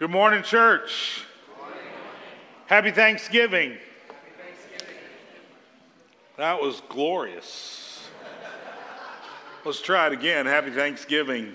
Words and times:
Good 0.00 0.10
morning, 0.10 0.42
church. 0.42 1.26
Happy 2.68 2.90
Thanksgiving. 2.90 3.76
That 6.38 6.58
was 6.58 6.80
glorious. 6.88 8.08
Let's 9.62 9.82
try 9.82 10.06
it 10.06 10.14
again. 10.14 10.46
Happy 10.46 10.70
Thanksgiving. 10.70 11.52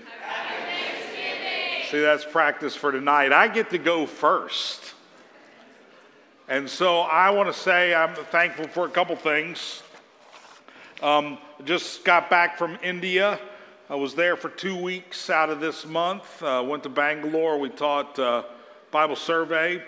See, 1.90 1.98
that's 1.98 2.24
practice 2.24 2.76
for 2.76 2.92
tonight. 2.92 3.32
I 3.32 3.48
get 3.48 3.70
to 3.70 3.78
go 3.78 4.06
first. 4.06 4.94
And 6.46 6.70
so 6.70 7.00
I 7.00 7.30
want 7.30 7.52
to 7.52 7.60
say 7.60 7.96
I'm 7.96 8.14
thankful 8.14 8.68
for 8.68 8.86
a 8.86 8.90
couple 8.90 9.16
things. 9.16 9.82
Um, 11.02 11.38
just 11.64 12.04
got 12.04 12.30
back 12.30 12.58
from 12.58 12.78
India. 12.80 13.40
I 13.88 13.94
was 13.94 14.16
there 14.16 14.36
for 14.36 14.48
two 14.48 14.76
weeks 14.76 15.30
out 15.30 15.48
of 15.48 15.60
this 15.60 15.86
month. 15.86 16.42
Uh, 16.42 16.64
went 16.66 16.82
to 16.82 16.88
Bangalore. 16.88 17.56
We 17.56 17.68
taught 17.68 18.18
uh, 18.18 18.42
Bible 18.90 19.14
survey, 19.14 19.80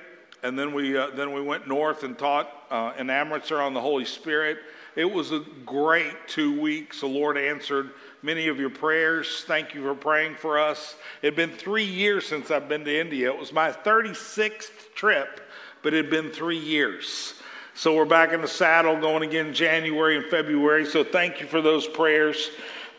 and 0.44 0.56
then 0.56 0.72
we 0.72 0.96
uh, 0.96 1.08
then 1.16 1.32
we 1.32 1.42
went 1.42 1.66
north 1.66 2.04
and 2.04 2.16
taught 2.16 2.48
uh, 2.70 2.92
in 2.96 3.10
Amritsar 3.10 3.60
on 3.60 3.74
the 3.74 3.80
Holy 3.80 4.04
Spirit. 4.04 4.58
It 4.94 5.04
was 5.04 5.32
a 5.32 5.40
great 5.66 6.14
two 6.28 6.60
weeks. 6.60 7.00
The 7.00 7.08
Lord 7.08 7.36
answered 7.36 7.90
many 8.22 8.46
of 8.46 8.60
your 8.60 8.70
prayers. 8.70 9.42
Thank 9.48 9.74
you 9.74 9.82
for 9.82 9.96
praying 9.96 10.36
for 10.36 10.60
us. 10.60 10.94
It 11.20 11.26
had 11.26 11.36
been 11.36 11.50
three 11.50 11.84
years 11.84 12.24
since 12.24 12.52
I've 12.52 12.68
been 12.68 12.84
to 12.84 13.00
India. 13.00 13.32
It 13.32 13.38
was 13.38 13.52
my 13.52 13.72
36th 13.72 14.94
trip, 14.94 15.40
but 15.82 15.92
it 15.92 16.04
had 16.04 16.10
been 16.10 16.30
three 16.30 16.58
years. 16.58 17.34
So 17.74 17.96
we're 17.96 18.04
back 18.04 18.32
in 18.32 18.42
the 18.42 18.48
saddle 18.48 19.00
going 19.00 19.24
again 19.24 19.54
January 19.54 20.16
and 20.16 20.26
February. 20.26 20.84
So 20.86 21.02
thank 21.02 21.40
you 21.40 21.46
for 21.48 21.60
those 21.60 21.86
prayers. 21.86 22.50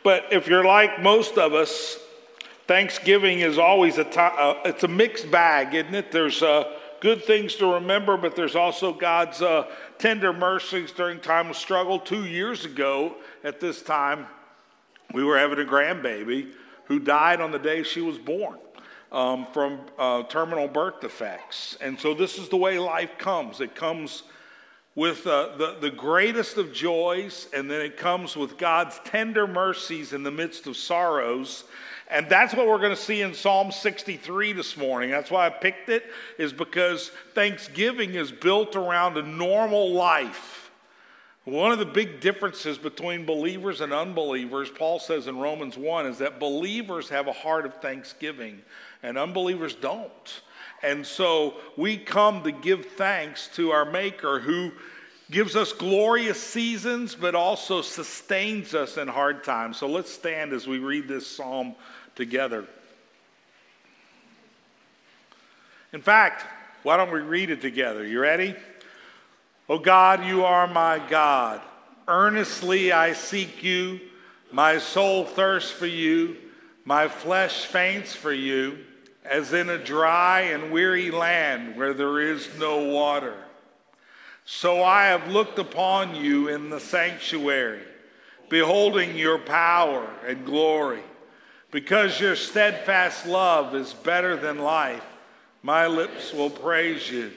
But 0.04 0.26
if 0.32 0.48
you're 0.48 0.66
like 0.66 1.02
most 1.02 1.38
of 1.38 1.54
us, 1.54 1.98
Thanksgiving 2.68 3.40
is 3.40 3.58
always 3.58 3.98
a 3.98 4.08
uh, 4.20 4.62
it's 4.66 4.84
a 4.84 4.88
mixed 4.88 5.32
bag, 5.32 5.74
isn't 5.74 5.96
it? 5.96 6.12
There's 6.12 6.42
uh, 6.42 6.72
good 7.00 7.24
things 7.24 7.56
to 7.56 7.74
remember, 7.74 8.18
but 8.18 8.36
there's 8.36 8.56
also 8.56 8.94
God's 8.94 9.42
uh, 9.42 9.68
tender 9.98 10.34
mercies 10.34 10.92
during 10.92 11.20
time 11.20 11.50
of 11.50 11.56
struggle. 11.56 12.00
Two 12.00 12.26
years 12.26 12.66
ago, 12.66 13.16
at 13.44 13.60
this 13.60 13.82
time, 13.82 14.28
we 15.14 15.24
were 15.24 15.38
having 15.38 15.60
a 15.60 15.70
grandbaby 15.70 16.52
who 16.86 17.00
died 17.00 17.42
on 17.42 17.52
the 17.52 17.60
day 17.60 17.84
she 17.84 18.02
was 18.02 18.18
born 18.18 18.58
um, 19.12 19.48
from 19.54 19.80
uh, 19.98 20.24
terminal 20.24 20.68
birth 20.68 21.02
defects. 21.02 21.78
And 21.82 22.00
so 22.00 22.14
this 22.14 22.38
is 22.38 22.50
the 22.50 22.58
way 22.58 22.78
life 22.80 23.18
comes. 23.18 23.62
It 23.62 23.76
comes 23.76 24.24
with 24.96 25.26
uh, 25.28 25.56
the, 25.58 25.78
the 25.80 25.92
greatest 25.92 26.58
of 26.58 26.74
joys, 26.74 27.48
and 27.54 27.70
then 27.70 27.82
it 27.82 27.98
comes 27.98 28.36
with 28.36 28.58
God's 28.58 29.00
tender 29.06 29.48
mercies 29.48 30.14
in 30.14 30.24
the 30.24 30.32
midst 30.32 30.68
of 30.68 30.76
sorrows. 30.76 31.64
And 32.10 32.28
that's 32.28 32.56
what 32.56 32.68
we're 32.68 32.80
going 32.80 32.96
to 32.96 33.02
see 33.02 33.22
in 33.22 33.36
Psalm 33.36 33.72
63 33.72 34.54
this 34.54 34.76
morning. 34.76 35.12
That's 35.12 35.30
why 35.30 35.46
I 35.46 35.52
picked 35.52 35.90
it, 35.90 36.06
is 36.40 36.52
because 36.52 37.12
Thanksgiving 37.36 38.16
is 38.16 38.32
built 38.32 38.76
around 38.76 39.18
a 39.18 39.22
normal 39.22 39.92
life. 39.94 40.72
One 41.46 41.72
of 41.72 41.80
the 41.80 41.86
big 41.86 42.20
differences 42.20 42.78
between 42.78 43.26
believers 43.26 43.82
and 43.82 43.94
unbelievers, 43.94 44.70
Paul 44.70 45.00
says 45.00 45.28
in 45.28 45.38
Romans 45.38 45.78
1, 45.78 46.06
is 46.08 46.18
that 46.18 46.40
believers 46.40 47.10
have 47.10 47.28
a 47.28 47.32
heart 47.32 47.66
of 47.66 47.76
thanksgiving 47.76 48.62
and 49.02 49.18
unbelievers 49.18 49.76
don't. 49.76 50.42
And 50.82 51.06
so 51.06 51.56
we 51.78 51.98
come 51.98 52.44
to 52.44 52.52
give 52.52 52.86
thanks 52.86 53.50
to 53.56 53.72
our 53.72 53.86
Maker 53.86 54.40
who 54.40 54.72
gives 55.30 55.56
us 55.56 55.74
glorious 55.74 56.42
seasons, 56.42 57.16
but 57.16 57.36
also 57.36 57.82
sustains 57.82 58.74
us 58.74 58.98
in 58.98 59.08
hard 59.08 59.44
times. 59.44 59.78
So 59.78 59.88
let's 59.88 60.12
stand 60.12 60.54
as 60.54 60.68
we 60.68 60.80
read 60.80 61.08
this 61.08 61.28
psalm 61.28 61.76
together. 62.16 62.66
In 65.94 66.02
fact, 66.02 66.46
why 66.84 66.98
don't 66.98 67.12
we 67.12 67.20
read 67.20 67.50
it 67.50 67.62
together? 67.62 68.06
You 68.06 68.20
ready? 68.20 68.56
Oh 69.68 69.80
God, 69.80 70.26
you 70.26 70.46
are 70.46 70.68
my 70.68 71.00
God. 71.10 71.62
Earnestly 72.08 72.92
I 72.92 73.14
seek 73.14 73.64
you. 73.64 74.00
My 74.52 74.80
soul 74.80 75.26
thirsts 75.26 75.72
for 75.72 75.86
you. 75.86 76.38
My 76.86 77.08
flesh 77.08 77.66
faints 77.66 78.16
for 78.16 78.34
you, 78.34 78.80
as 79.26 79.54
in 79.54 79.70
a 79.70 79.84
dry 79.84 80.42
and 80.42 80.72
weary 80.72 81.12
land 81.12 81.76
where 81.76 81.94
there 81.94 82.20
is 82.20 82.50
no 82.58 82.86
water. 82.86 83.36
So 84.46 84.84
I 84.84 85.06
have 85.06 85.28
looked 85.28 85.60
upon 85.60 86.16
you 86.16 86.48
in 86.48 86.70
the 86.70 86.80
sanctuary, 86.80 87.84
beholding 88.50 89.16
your 89.16 89.38
power 89.38 90.10
and 90.26 90.46
glory. 90.46 91.04
Because 91.72 92.20
your 92.20 92.36
steadfast 92.36 93.28
love 93.28 93.76
is 93.76 93.94
better 93.94 94.36
than 94.36 94.58
life, 94.58 95.06
my 95.62 95.86
lips 95.86 96.34
will 96.34 96.50
praise 96.50 97.12
you. 97.12 97.32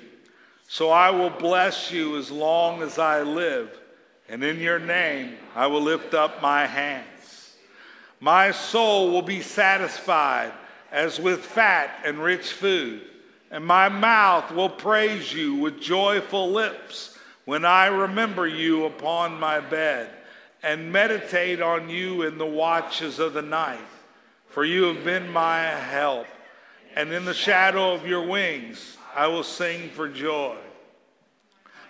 So 0.69 0.89
I 0.89 1.11
will 1.11 1.29
bless 1.29 1.93
you 1.93 2.17
as 2.17 2.31
long 2.31 2.81
as 2.81 2.99
I 2.99 3.21
live, 3.21 3.79
and 4.31 4.43
in 4.43 4.59
your 4.59 4.79
name 4.79 5.37
I 5.55 5.67
will 5.67 5.83
lift 5.83 6.15
up 6.15 6.41
my 6.41 6.67
hands. 6.67 7.53
My 8.21 8.53
soul 8.53 9.11
will 9.11 9.21
be 9.21 9.43
satisfied 9.43 10.53
as 10.93 11.19
with 11.19 11.41
fat 11.41 11.91
and 12.05 12.23
rich 12.23 12.53
food, 12.53 13.01
and 13.51 13.65
my 13.65 13.89
mouth 13.89 14.53
will 14.53 14.69
praise 14.69 15.33
you 15.33 15.57
with 15.57 15.81
joyful 15.81 16.51
lips 16.51 17.19
when 17.47 17.65
I 17.65 17.87
remember 17.87 18.47
you 18.47 18.85
upon 18.85 19.41
my 19.41 19.59
bed 19.59 20.11
and 20.63 20.93
meditate 20.93 21.61
on 21.61 21.89
you 21.89 22.23
in 22.23 22.39
the 22.39 22.47
watches 22.47 23.19
of 23.19 23.33
the 23.33 23.43
night. 23.43 23.81
For 24.49 24.65
you 24.65 24.85
have 24.85 25.03
been 25.03 25.29
my 25.31 25.63
help, 25.63 26.27
and 26.95 27.11
in 27.11 27.25
the 27.25 27.35
shadow 27.35 27.95
of 27.95 28.07
your 28.07 28.27
wings 28.27 28.99
I 29.15 29.27
will 29.27 29.43
sing 29.43 29.89
for 29.91 30.09
joy. 30.09 30.57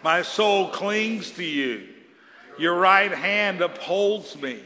My 0.05 0.23
soul 0.23 0.69
clings 0.69 1.33
to 1.33 1.45
you. 1.45 1.89
Your 2.59 2.77
right 2.77 3.13
hand 3.13 3.61
upholds 3.61 4.41
me. 4.41 4.61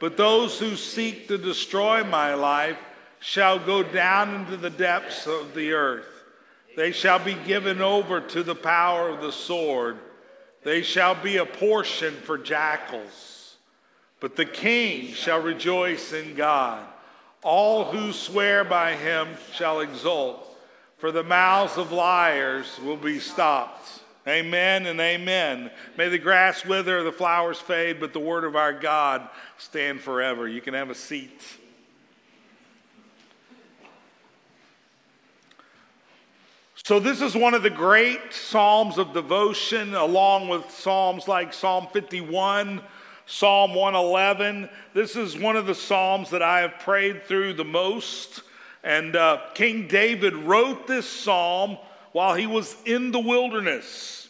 But 0.00 0.16
those 0.16 0.58
who 0.58 0.74
seek 0.74 1.28
to 1.28 1.38
destroy 1.38 2.02
my 2.02 2.34
life 2.34 2.78
shall 3.22 3.58
go 3.58 3.84
down 3.84 4.34
into 4.34 4.56
the 4.56 4.70
depths 4.70 5.26
of 5.26 5.54
the 5.54 5.72
earth. 5.72 6.08
They 6.76 6.90
shall 6.90 7.18
be 7.18 7.34
given 7.34 7.80
over 7.80 8.20
to 8.20 8.42
the 8.42 8.54
power 8.54 9.08
of 9.08 9.20
the 9.20 9.30
sword. 9.30 9.98
They 10.64 10.82
shall 10.82 11.14
be 11.14 11.36
a 11.36 11.46
portion 11.46 12.14
for 12.14 12.36
jackals. 12.36 13.56
But 14.18 14.36
the 14.36 14.44
king 14.44 15.12
shall 15.14 15.40
rejoice 15.40 16.12
in 16.12 16.34
God. 16.34 16.84
All 17.42 17.84
who 17.84 18.12
swear 18.12 18.64
by 18.64 18.94
him 18.94 19.28
shall 19.52 19.80
exult, 19.80 20.56
for 20.98 21.12
the 21.12 21.24
mouths 21.24 21.76
of 21.76 21.92
liars 21.92 22.78
will 22.84 22.96
be 22.96 23.18
stopped. 23.18 24.00
Amen 24.26 24.86
and 24.86 25.00
amen. 25.00 25.70
May 25.96 26.08
the 26.08 26.18
grass 26.18 26.64
wither, 26.64 27.02
the 27.02 27.12
flowers 27.12 27.58
fade, 27.58 27.98
but 27.98 28.12
the 28.12 28.20
word 28.20 28.44
of 28.44 28.54
our 28.54 28.72
God 28.72 29.28
stand 29.58 30.00
forever. 30.00 30.48
You 30.48 30.60
can 30.60 30.74
have 30.74 30.90
a 30.90 30.94
seat. 30.94 31.40
So, 36.84 36.98
this 36.98 37.22
is 37.22 37.36
one 37.36 37.54
of 37.54 37.62
the 37.62 37.70
great 37.70 38.34
Psalms 38.34 38.98
of 38.98 39.12
devotion, 39.12 39.94
along 39.94 40.48
with 40.48 40.68
Psalms 40.68 41.28
like 41.28 41.54
Psalm 41.54 41.86
51, 41.92 42.82
Psalm 43.24 43.72
111. 43.72 44.68
This 44.92 45.14
is 45.14 45.38
one 45.38 45.54
of 45.54 45.66
the 45.66 45.76
Psalms 45.76 46.30
that 46.30 46.42
I 46.42 46.62
have 46.62 46.80
prayed 46.80 47.22
through 47.22 47.52
the 47.52 47.64
most. 47.64 48.42
And 48.82 49.14
uh, 49.14 49.42
King 49.54 49.86
David 49.86 50.34
wrote 50.34 50.88
this 50.88 51.08
Psalm 51.08 51.78
while 52.10 52.34
he 52.34 52.48
was 52.48 52.74
in 52.84 53.12
the 53.12 53.20
wilderness. 53.20 54.28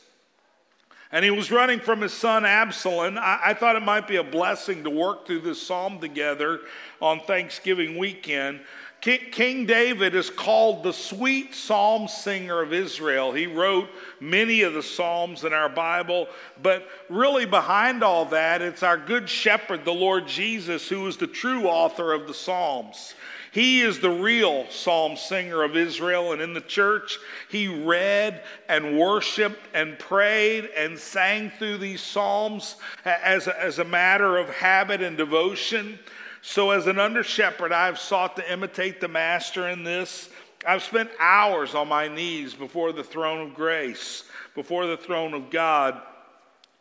And 1.11 1.25
he 1.25 1.31
was 1.31 1.51
running 1.51 1.81
from 1.81 2.03
his 2.03 2.13
son 2.13 2.45
Absalom. 2.45 3.19
I, 3.19 3.41
I, 3.45 3.55
thought 3.55 3.77
it 3.77 3.83
might 3.83 4.09
be 4.09 4.17
a 4.17 4.25
blessing 4.25 4.83
to 4.85 4.91
work 4.91 5.27
through 5.27 5.41
this 5.41 5.61
psalm 5.61 6.01
together 6.01 6.61
on 7.03 7.21
Thanksgiving 7.21 7.99
weekend. 7.99 8.61
King, 9.03 9.67
David 9.67 10.15
is 10.15 10.31
called 10.31 10.85
the 10.85 10.93
sweet 10.93 11.57
psalm 11.57 12.07
singer 12.07 12.63
of 12.63 12.73
Israel. 12.73 13.33
He 13.33 13.49
wrote 13.49 13.89
many 14.21 14.63
of 14.63 14.75
the 14.75 14.83
psalms 14.83 15.43
in 15.43 15.53
our 15.53 15.69
Bible, 15.69 16.29
but 16.63 16.87
really 17.09 17.45
behind 17.45 18.05
all 18.05 18.27
that, 18.27 18.63
it's 18.63 18.85
our 18.85 18.97
good 18.97 19.29
shepherd, 19.29 19.85
the 19.85 19.93
Lord 19.93 20.29
Jesus, 20.29 20.89
who 20.89 21.05
is 21.09 21.17
the 21.17 21.27
true 21.27 21.67
author 21.67 22.13
of 22.13 22.29
the 22.29 22.35
psalms. 22.35 23.15
He 23.51 23.83
is 23.83 23.99
the 23.99 24.09
real 24.09 24.67
psalm 24.71 25.17
singer 25.17 25.65
of 25.65 25.77
Israel. 25.77 26.33
And 26.33 26.41
in 26.41 26.55
the 26.55 26.61
church, 26.61 27.19
he 27.51 27.67
read 27.67 28.43
and 28.69 28.97
worshiped 28.97 29.61
and 29.75 29.99
prayed 29.99 30.71
and 30.77 30.97
sang 30.97 31.51
through 31.59 31.79
these 31.79 32.01
psalms 32.01 32.77
as 33.05 33.49
a, 33.49 33.63
as 33.63 33.81
a 33.81 33.85
matter 33.85 34.39
of 34.39 34.49
habit 34.49 35.03
and 35.03 35.17
devotion. 35.19 35.99
So, 36.43 36.73
as 36.73 36.89
an 36.89 36.99
under 36.99 37.23
shepherd, 37.23 37.73
I've 37.73 37.99
sought 37.99 38.37
to 38.37 38.53
imitate 38.53 39.01
the 39.01 39.09
master 39.09 39.69
in 39.69 39.85
this. 39.85 40.29
I've 40.67 40.83
spent 40.83 41.11
hours 41.19 41.75
on 41.75 41.89
my 41.89 42.09
knees 42.09 42.53
before 42.53 42.93
the 42.93 43.05
throne 43.05 43.47
of 43.47 43.55
grace, 43.55 44.25
before 44.55 44.87
the 44.87 44.97
throne 44.97 45.35
of 45.35 45.51
God 45.51 46.03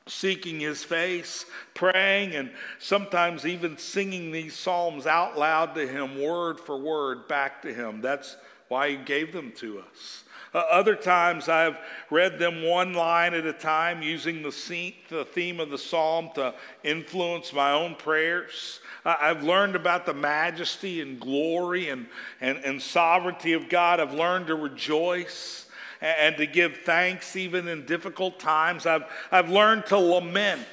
seeking 0.07 0.59
his 0.59 0.83
face, 0.83 1.45
praying, 1.73 2.35
and 2.35 2.51
sometimes 2.79 3.45
even 3.45 3.77
singing 3.77 4.31
these 4.31 4.55
psalms 4.55 5.05
out 5.05 5.37
loud 5.37 5.75
to 5.75 5.87
him, 5.87 6.19
word 6.21 6.59
for 6.59 6.77
word, 6.77 7.27
back 7.27 7.61
to 7.61 7.73
him. 7.73 8.01
That's 8.01 8.37
why 8.67 8.89
he 8.89 8.97
gave 8.97 9.31
them 9.31 9.51
to 9.57 9.79
us. 9.79 10.23
Uh, 10.53 10.57
other 10.69 10.95
times 10.95 11.47
I've 11.47 11.77
read 12.09 12.37
them 12.37 12.63
one 12.63 12.93
line 12.93 13.33
at 13.33 13.45
a 13.45 13.53
time 13.53 14.01
using 14.01 14.41
the 14.41 14.51
theme 14.51 15.59
of 15.59 15.69
the 15.69 15.77
psalm 15.77 16.29
to 16.35 16.53
influence 16.83 17.53
my 17.53 17.71
own 17.71 17.95
prayers. 17.95 18.81
I've 19.03 19.43
learned 19.43 19.75
about 19.75 20.05
the 20.05 20.13
majesty 20.13 21.01
and 21.01 21.19
glory 21.19 21.89
and, 21.89 22.05
and, 22.39 22.59
and 22.59 22.81
sovereignty 22.81 23.53
of 23.53 23.69
God. 23.69 23.99
I've 23.99 24.13
learned 24.13 24.47
to 24.47 24.55
rejoice 24.55 25.65
and, 26.01 26.15
and 26.19 26.37
to 26.37 26.45
give 26.45 26.77
thanks 26.77 27.35
even 27.35 27.67
in 27.67 27.85
difficult 27.85 28.39
times. 28.39 28.85
I've, 28.85 29.05
I've 29.31 29.49
learned 29.49 29.87
to 29.87 29.97
lament 29.97 30.67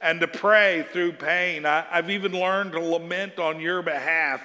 and 0.00 0.20
to 0.20 0.28
pray 0.28 0.86
through 0.92 1.12
pain. 1.12 1.64
I, 1.66 1.86
I've 1.90 2.10
even 2.10 2.32
learned 2.32 2.72
to 2.72 2.80
lament 2.80 3.38
on 3.38 3.60
your 3.60 3.82
behalf 3.82 4.42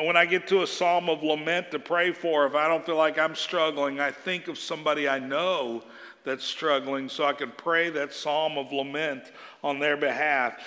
when 0.00 0.16
I 0.16 0.26
get 0.26 0.46
to 0.48 0.62
a 0.62 0.66
psalm 0.66 1.08
of 1.08 1.22
lament 1.22 1.70
to 1.70 1.78
pray 1.78 2.12
for, 2.12 2.46
if 2.46 2.54
I 2.54 2.68
don't 2.68 2.84
feel 2.84 2.96
like 2.96 3.18
I'm 3.18 3.34
struggling, 3.34 3.98
I 3.98 4.10
think 4.10 4.48
of 4.48 4.58
somebody 4.58 5.08
I 5.08 5.18
know 5.18 5.82
that's 6.22 6.44
struggling 6.44 7.08
so 7.08 7.24
I 7.24 7.32
can 7.32 7.50
pray 7.56 7.88
that 7.90 8.12
psalm 8.12 8.58
of 8.58 8.72
lament 8.72 9.32
on 9.64 9.78
their 9.78 9.96
behalf. 9.96 10.58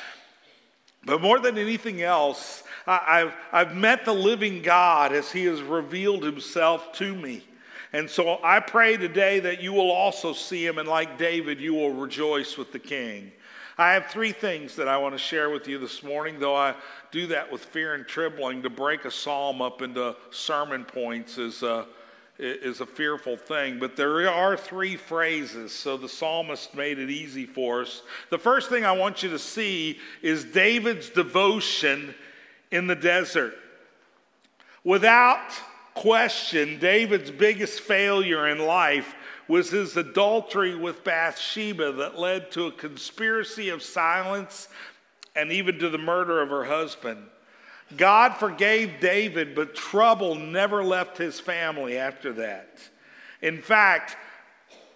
But 1.06 1.22
more 1.22 1.40
than 1.40 1.58
anything 1.58 2.02
else, 2.02 2.64
I've, 2.88 3.34
I've 3.52 3.76
met 3.76 4.06
the 4.06 4.14
living 4.14 4.62
God 4.62 5.12
as 5.12 5.32
He 5.32 5.46
has 5.46 5.62
revealed 5.62 6.24
Himself 6.24 6.94
to 6.94 7.14
me. 7.14 7.44
And 7.92 8.10
so 8.10 8.40
I 8.44 8.60
pray 8.60 8.98
today 8.98 9.40
that 9.42 9.62
you 9.62 9.74
will 9.74 9.92
also 9.92 10.34
see 10.34 10.66
Him, 10.66 10.78
and 10.78 10.88
like 10.88 11.18
David, 11.18 11.60
you 11.60 11.74
will 11.74 11.92
rejoice 11.92 12.58
with 12.58 12.72
the 12.72 12.80
King. 12.80 13.32
I 13.78 13.94
have 13.94 14.08
three 14.08 14.32
things 14.32 14.76
that 14.76 14.88
I 14.88 14.98
want 14.98 15.16
to 15.16 15.20
share 15.20 15.50
with 15.50 15.68
you 15.68 15.80
this 15.80 16.04
morning, 16.04 16.40
though 16.40 16.56
I 16.56 16.76
do 17.12 17.28
that 17.28 17.52
with 17.52 17.66
fear 17.66 17.96
and 17.96 18.08
trembling. 18.08 18.62
To 18.64 18.70
break 18.70 19.06
a 19.06 19.12
psalm 19.12 19.62
up 19.62 19.82
into 19.82 20.16
sermon 20.30 20.86
points 20.86 21.38
is 21.38 21.64
a, 21.64 21.88
is 22.44 22.82
a 22.82 22.86
fearful 22.86 23.38
thing. 23.38 23.80
But 23.80 23.96
there 23.96 24.30
are 24.30 24.58
three 24.58 24.96
phrases, 24.96 25.72
so 25.72 25.98
the 25.98 26.10
psalmist 26.10 26.76
made 26.76 27.00
it 27.00 27.10
easy 27.10 27.46
for 27.46 27.82
us. 27.82 28.04
The 28.30 28.38
first 28.38 28.70
thing 28.70 28.86
I 28.86 28.92
want 28.92 29.24
you 29.24 29.30
to 29.30 29.40
see 29.40 30.00
is 30.22 30.44
David's 30.44 31.10
devotion 31.10 32.14
in 32.72 32.88
the 32.88 32.96
desert. 32.96 33.56
Without 34.84 35.52
question, 35.94 36.80
David's 36.80 37.32
biggest 37.32 37.80
failure 37.80 38.48
in 38.48 38.60
life 38.60 39.16
was 39.48 39.70
his 39.70 39.96
adultery 39.98 40.76
with 40.76 41.04
Bathsheba 41.04 41.92
that 41.94 42.20
led 42.20 42.52
to 42.52 42.68
a 42.68 42.72
conspiracy 42.72 43.70
of 43.70 43.84
silence 43.84 44.68
and 45.36 45.52
even 45.52 45.80
to 45.80 45.90
the 45.90 45.98
murder 45.98 46.42
of 46.42 46.50
her 46.50 46.64
husband. 46.64 47.24
God 47.98 48.36
forgave 48.36 49.00
David, 49.00 49.56
but 49.56 49.76
trouble 49.76 50.36
never 50.36 50.84
left 50.84 51.18
his 51.18 51.40
family 51.40 51.98
after 51.98 52.34
that. 52.34 52.80
In 53.42 53.62
fact, 53.62 54.18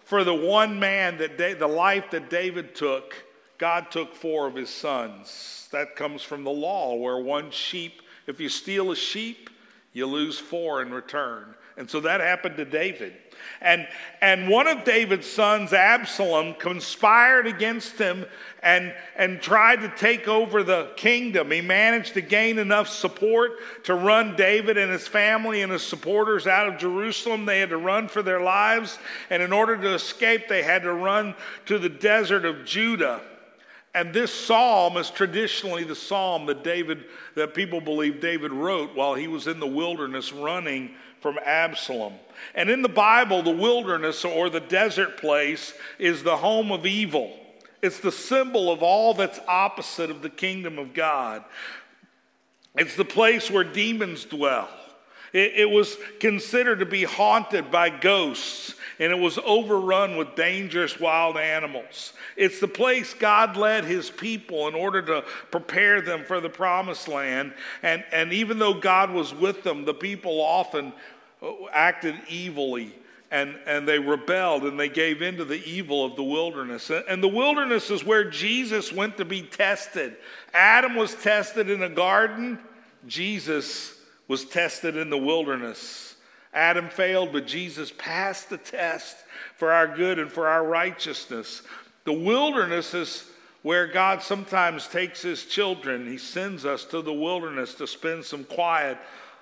for 0.04 0.24
the 0.24 0.34
one 0.34 0.80
man 0.80 1.18
that 1.18 1.38
the 1.38 1.68
life 1.68 2.12
that 2.12 2.30
David 2.30 2.76
took, 2.76 3.14
God 3.58 3.92
took 3.92 4.16
four 4.16 4.48
of 4.48 4.56
his 4.56 4.70
sons. 4.70 5.68
That 5.72 5.96
comes 5.96 6.22
from 6.22 6.44
the 6.44 6.52
law, 6.52 6.96
where 6.96 7.20
one 7.20 7.52
sheep, 7.52 8.02
if 8.26 8.40
you 8.40 8.50
steal 8.50 8.92
a 8.92 8.96
sheep, 8.96 9.50
you 9.94 10.06
lose 10.06 10.40
four 10.40 10.82
in 10.82 10.92
return. 10.92 11.56
And 11.78 11.90
so 11.90 12.00
that 12.02 12.22
happened 12.22 12.58
to 12.58 12.66
David. 12.66 13.14
And, 13.62 13.88
and 14.22 14.50
one 14.50 14.68
of 14.68 14.84
David's 14.84 15.30
sons, 15.30 15.74
Absalom, 15.74 16.56
conspired 16.56 17.48
against 17.48 17.98
him 17.98 18.26
and, 18.62 18.94
and 19.16 19.42
tried 19.42 19.82
to 19.82 19.90
take 19.90 20.28
over 20.28 20.64
the 20.64 20.92
kingdom. 20.96 21.52
He 21.52 21.62
managed 21.62 22.16
to 22.16 22.22
gain 22.22 22.60
enough 22.60 22.88
support 22.88 23.54
to 23.84 23.94
run 23.94 24.36
David 24.36 24.78
and 24.78 24.92
his 24.92 25.08
family 25.08 25.62
and 25.62 25.72
his 25.72 25.84
supporters 25.84 26.48
out 26.48 26.68
of 26.68 26.78
Jerusalem. 26.80 27.46
They 27.46 27.60
had 27.60 27.70
to 27.70 27.78
run 27.78 28.08
for 28.08 28.22
their 28.22 28.42
lives. 28.42 28.98
And 29.30 29.42
in 29.42 29.54
order 29.54 29.78
to 29.78 29.94
escape, 29.94 30.48
they 30.48 30.64
had 30.64 30.84
to 30.84 30.94
run 30.94 31.36
to 31.66 31.78
the 31.78 31.90
desert 31.90 32.46
of 32.46 32.66
Judah. 32.66 33.22
And 33.96 34.14
this 34.14 34.32
psalm 34.32 34.98
is 34.98 35.10
traditionally 35.10 35.84
the 35.84 35.96
psalm 35.96 36.46
that 36.48 36.64
David, 36.64 37.06
that 37.36 37.56
people 37.56 37.82
believe 37.82 38.22
David 38.22 38.52
wrote 38.52 38.96
while 38.96 39.16
he 39.16 39.28
was 39.28 39.48
in 39.48 39.60
the 39.60 39.68
wilderness 39.68 40.32
running 40.32 40.92
from 41.28 41.40
Absalom. 41.44 42.14
And 42.56 42.70
in 42.70 42.82
the 42.82 42.88
Bible, 42.88 43.44
the 43.44 43.52
wilderness 43.52 44.24
or 44.24 44.50
the 44.50 44.62
desert 44.62 45.18
place 45.18 45.74
is 46.00 46.24
the 46.24 46.38
home 46.38 46.72
of 46.72 46.86
evil. 46.86 47.38
It's 47.82 48.00
the 48.00 48.14
symbol 48.14 48.72
of 48.72 48.82
all 48.82 49.14
that's 49.14 49.38
opposite 49.46 50.10
of 50.10 50.22
the 50.22 50.30
kingdom 50.30 50.80
of 50.80 50.94
God. 50.94 51.44
It's 52.78 52.96
the 52.96 53.04
place 53.04 53.52
where 53.52 53.66
demons 53.66 54.24
dwell. 54.24 54.70
It, 55.34 55.54
it, 55.56 55.70
was 55.70 55.98
considered 56.22 56.80
to 56.80 56.86
be 56.86 57.04
haunted 57.04 57.70
by 57.70 57.90
ghosts, 57.90 58.76
and 58.98 59.12
it 59.12 59.20
was 59.20 59.38
overrun 59.40 60.16
with 60.16 60.36
dangerous 60.36 60.98
wild 60.98 61.36
animals. 61.36 62.14
It's 62.38 62.62
the 62.62 62.68
place 62.68 63.14
God 63.14 63.58
led 63.58 63.84
his 63.84 64.10
people 64.10 64.70
in 64.70 64.74
order 64.74 65.02
to 65.02 65.26
prepare 65.52 66.02
them 66.02 66.24
for 66.24 66.40
the 66.40 66.50
promised 66.50 67.10
land. 67.10 67.54
And, 67.84 68.06
and 68.14 68.32
even 68.32 68.58
though 68.58 68.76
God 68.76 69.12
was 69.12 69.34
with 69.34 69.64
them, 69.64 69.84
the 69.84 69.94
people 69.94 70.40
often 70.40 70.94
acted 71.72 72.16
evilly 72.30 72.94
and, 73.30 73.56
and 73.66 73.88
they 73.88 74.00
rebelled 74.00 74.64
and 74.64 74.80
they 74.80 74.90
gave 74.90 75.22
into 75.22 75.44
the 75.44 75.64
evil 75.70 76.06
of 76.06 76.16
the 76.16 76.24
wilderness. 76.24 76.90
And 76.90 77.22
the 77.22 77.28
wilderness 77.28 77.90
is 77.90 78.04
where 78.04 78.30
Jesus 78.30 78.94
went 78.94 79.18
to 79.18 79.26
be 79.26 79.42
tested. 79.42 80.16
Adam 80.54 80.96
was 80.96 81.14
tested 81.16 81.70
in 81.70 81.84
a 81.84 81.90
garden, 81.90 82.60
Jesus 83.08 84.00
was 84.28 84.46
tested 84.46 84.96
in 84.96 85.10
the 85.10 85.18
wilderness. 85.18 86.16
Adam 86.54 86.90
failed, 86.90 87.34
but 87.34 87.46
Jesus 87.46 87.92
passed 87.98 88.50
the 88.50 88.58
test 88.58 89.18
for 89.58 89.72
our 89.72 89.96
good 89.96 90.18
and 90.18 90.32
for 90.32 90.48
our 90.48 90.66
righteousness. 90.66 91.62
The 92.06 92.14
wilderness 92.14 92.94
is 92.94 93.30
where 93.62 93.86
God 93.86 94.22
sometimes 94.22 94.88
takes 94.88 95.22
his 95.22 95.46
children. 95.46 96.08
He 96.08 96.18
sends 96.18 96.66
us 96.66 96.86
to 96.86 97.02
the 97.02 97.14
wilderness 97.14 97.74
to 97.76 97.88
spend 97.88 98.24
some 98.24 98.46
quiet, 98.46 98.98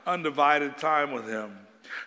undivided 0.06 0.78
time 0.78 1.12
with 1.12 1.28
him. 1.28 1.56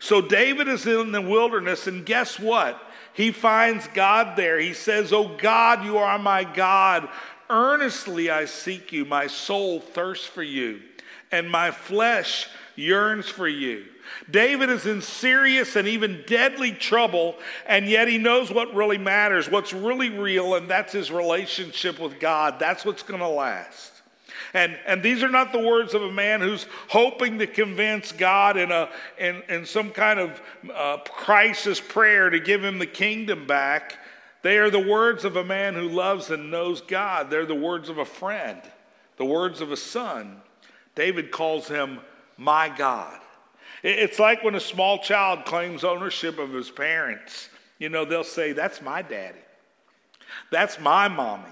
So 0.01 0.21
David 0.21 0.69
is 0.69 0.87
in 0.87 1.13
the 1.13 1.21
wilderness, 1.21 1.87
and 1.87 2.07
guess 2.07 2.39
what? 2.39 2.81
He 3.13 3.33
finds 3.33 3.89
God 3.89 4.37
there. 4.37 4.59
He 4.59 4.75
says, 4.75 5.13
Oh 5.13 5.37
God, 5.37 5.85
you 5.85 5.99
are 5.99 6.19
my 6.19 6.45
God. 6.45 7.09
Earnestly 7.51 8.31
I 8.31 8.45
seek 8.45 8.93
you. 8.93 9.05
My 9.05 9.27
soul 9.27 9.81
thirsts 9.81 10.27
for 10.27 10.43
you, 10.43 10.81
and 11.33 11.51
my 11.51 11.71
flesh 11.71 12.49
yearns 12.77 13.29
for 13.29 13.49
you. 13.49 13.87
David 14.31 14.71
is 14.71 14.87
in 14.87 15.03
serious 15.03 15.77
and 15.77 15.89
even 15.89 16.25
deadly 16.27 16.73
trouble, 16.73 17.37
and 17.67 17.87
yet 17.87 18.09
he 18.09 18.19
knows 18.19 18.51
what 18.51 18.75
really 18.75 18.99
matters, 18.99 19.51
what's 19.51 19.73
really 19.73 20.11
real, 20.11 20.55
and 20.55 20.69
that's 20.69 20.93
his 20.93 21.11
relationship 21.11 21.99
with 21.99 22.21
God. 22.21 22.59
That's 22.59 22.85
what's 22.85 23.03
going 23.03 23.21
to 23.21 23.29
last. 23.29 23.98
And, 24.55 24.79
and 24.87 25.03
these 25.03 25.23
are 25.23 25.29
not 25.29 25.53
the 25.53 25.59
words 25.59 25.95
of 25.95 26.03
a 26.03 26.13
man 26.13 26.41
who's 26.41 26.67
hoping 26.89 27.39
to 27.39 27.47
convince 27.47 28.13
God 28.13 28.57
in, 28.57 28.71
a, 28.71 28.89
in, 29.19 29.43
in 29.49 29.67
some 29.67 29.91
kind 29.91 30.19
of 30.19 30.41
uh, 30.75 30.99
crisis 31.05 31.81
prayer 31.81 32.31
to 32.31 32.41
give 32.41 32.65
him 32.65 32.79
the 32.79 32.87
kingdom 32.87 33.47
back. 33.47 33.99
They 34.43 34.59
are 34.59 34.71
the 34.71 34.79
words 34.79 35.25
of 35.25 35.37
a 35.37 35.45
man 35.45 35.75
who 35.75 35.89
loves 35.89 36.31
and 36.31 36.51
knows 36.51 36.81
God. 36.81 37.31
They're 37.31 37.47
the 37.47 37.55
words 37.55 37.89
of 37.89 37.99
a 37.99 38.05
friend, 38.05 38.61
the 39.17 39.25
words 39.25 39.61
of 39.61 39.73
a 39.73 39.77
son. 39.77 40.41
David 40.95 41.31
calls 41.31 41.69
him 41.69 42.01
my 42.37 42.69
God. 42.69 43.21
It's 43.83 44.19
like 44.19 44.43
when 44.43 44.55
a 44.55 44.61
small 44.61 44.99
child 44.99 45.45
claims 45.45 45.85
ownership 45.85 46.39
of 46.39 46.53
his 46.53 46.71
parents. 46.71 47.49
You 47.79 47.89
know, 47.89 48.05
they'll 48.05 48.25
say, 48.25 48.53
That's 48.53 48.83
my 48.83 49.03
daddy. 49.03 49.39
That's 50.51 50.81
my 50.81 51.09
mommy. 51.09 51.45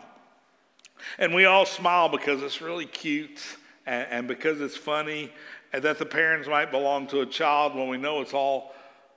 And 1.18 1.34
we 1.34 1.44
all 1.44 1.66
smile 1.66 2.08
because 2.08 2.42
it's 2.42 2.60
really 2.60 2.86
cute 2.86 3.40
and, 3.86 4.06
and 4.10 4.28
because 4.28 4.60
it's 4.60 4.76
funny, 4.76 5.32
and 5.72 5.82
that 5.82 5.98
the 5.98 6.06
parents 6.06 6.48
might 6.48 6.70
belong 6.70 7.06
to 7.08 7.20
a 7.20 7.26
child 7.26 7.74
when 7.74 7.88
we 7.88 7.96
know 7.96 8.20
it's 8.20 8.34
all 8.34 8.74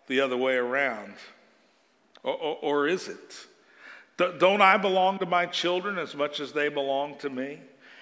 the 0.08 0.22
other 0.22 0.38
way 0.38 0.55
around. 0.55 1.13
Or, 2.24 2.34
or, 2.34 2.58
or 2.62 2.88
is 2.88 3.08
it? 3.08 3.36
Don't 4.17 4.62
I 4.62 4.75
belong 4.77 5.19
to 5.19 5.25
my 5.25 5.46
children 5.46 5.98
as 5.98 6.13
much 6.13 6.39
as 6.39 6.51
they 6.51 6.67
belong 6.67 7.17
to 7.19 7.29
me? 7.29 7.60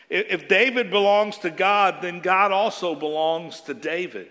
If 0.09 0.47
David 0.47 0.89
belongs 0.89 1.37
to 1.39 1.49
God, 1.49 1.97
then 2.01 2.21
God 2.21 2.51
also 2.51 2.95
belongs 2.95 3.61
to 3.61 3.73
David. 3.73 4.29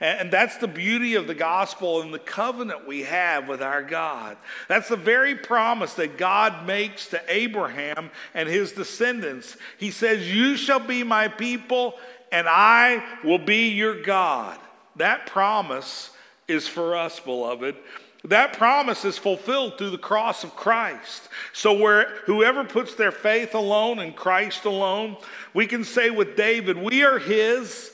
And 0.00 0.30
that's 0.30 0.58
the 0.58 0.68
beauty 0.68 1.14
of 1.14 1.26
the 1.26 1.34
gospel 1.34 2.02
and 2.02 2.12
the 2.12 2.18
covenant 2.18 2.86
we 2.86 3.02
have 3.02 3.48
with 3.48 3.62
our 3.62 3.82
God. 3.82 4.36
That's 4.68 4.88
the 4.88 4.96
very 4.96 5.34
promise 5.34 5.94
that 5.94 6.18
God 6.18 6.66
makes 6.66 7.08
to 7.08 7.22
Abraham 7.28 8.10
and 8.34 8.48
his 8.48 8.72
descendants. 8.72 9.56
He 9.78 9.90
says, 9.90 10.30
You 10.30 10.56
shall 10.56 10.80
be 10.80 11.02
my 11.02 11.28
people, 11.28 11.94
and 12.30 12.46
I 12.48 13.02
will 13.24 13.38
be 13.38 13.70
your 13.70 14.02
God. 14.02 14.58
That 14.96 15.26
promise 15.26 16.10
is 16.46 16.68
for 16.68 16.96
us, 16.96 17.18
beloved. 17.18 17.76
That 18.24 18.54
promise 18.54 19.04
is 19.04 19.16
fulfilled 19.16 19.78
through 19.78 19.90
the 19.90 19.98
cross 19.98 20.42
of 20.42 20.56
Christ. 20.56 21.28
So, 21.52 21.72
where 21.72 22.08
whoever 22.24 22.64
puts 22.64 22.94
their 22.94 23.12
faith 23.12 23.54
alone 23.54 24.00
in 24.00 24.12
Christ 24.12 24.64
alone, 24.64 25.16
we 25.54 25.66
can 25.66 25.84
say 25.84 26.10
with 26.10 26.36
David, 26.36 26.76
We 26.76 27.04
are 27.04 27.18
His 27.18 27.92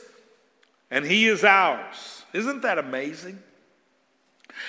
and 0.92 1.04
He 1.04 1.26
is 1.26 1.42
ours. 1.42 2.25
Isn't 2.32 2.62
that 2.62 2.78
amazing? 2.78 3.42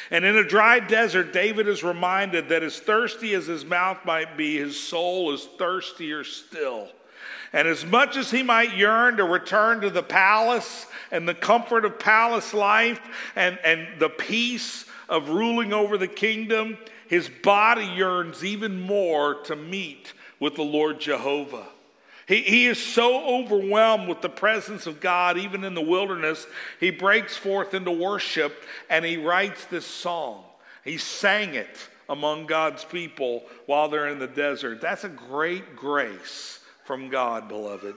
And 0.09 0.25
in 0.25 0.37
a 0.37 0.43
dry 0.43 0.79
desert, 0.79 1.33
David 1.33 1.67
is 1.67 1.83
reminded 1.83 2.49
that 2.49 2.63
as 2.63 2.79
thirsty 2.79 3.33
as 3.33 3.47
his 3.47 3.65
mouth 3.65 3.99
might 4.05 4.37
be, 4.37 4.57
his 4.57 4.79
soul 4.79 5.33
is 5.33 5.45
thirstier 5.57 6.23
still. 6.23 6.87
And 7.51 7.67
as 7.67 7.85
much 7.85 8.17
as 8.17 8.31
he 8.31 8.41
might 8.41 8.75
yearn 8.75 9.17
to 9.17 9.25
return 9.25 9.81
to 9.81 9.89
the 9.89 10.01
palace 10.01 10.87
and 11.11 11.27
the 11.27 11.35
comfort 11.35 11.85
of 11.85 11.99
palace 11.99 12.53
life 12.53 12.99
and, 13.35 13.59
and 13.63 13.99
the 13.99 14.09
peace 14.09 14.85
of 15.09 15.29
ruling 15.29 15.73
over 15.73 15.97
the 15.97 16.07
kingdom, 16.07 16.77
his 17.07 17.29
body 17.29 17.85
yearns 17.85 18.43
even 18.43 18.79
more 18.79 19.35
to 19.43 19.55
meet 19.55 20.13
with 20.39 20.55
the 20.55 20.63
Lord 20.63 20.99
Jehovah. 20.99 21.67
He, 22.27 22.41
he 22.41 22.67
is 22.67 22.81
so 22.81 23.41
overwhelmed 23.41 24.07
with 24.07 24.21
the 24.21 24.29
presence 24.29 24.87
of 24.87 25.01
God, 25.01 25.37
even 25.37 25.63
in 25.63 25.73
the 25.73 25.81
wilderness, 25.81 26.47
he 26.79 26.89
breaks 26.89 27.35
forth 27.35 27.73
into 27.73 27.91
worship 27.91 28.63
and 28.89 29.03
he 29.03 29.17
writes 29.17 29.65
this 29.65 29.85
song. 29.85 30.43
He 30.83 30.97
sang 30.97 31.55
it 31.55 31.89
among 32.09 32.45
God's 32.45 32.83
people 32.85 33.43
while 33.65 33.89
they're 33.89 34.07
in 34.07 34.19
the 34.19 34.27
desert. 34.27 34.81
That's 34.81 35.03
a 35.03 35.09
great 35.09 35.75
grace 35.75 36.59
from 36.85 37.09
God, 37.09 37.47
beloved. 37.47 37.95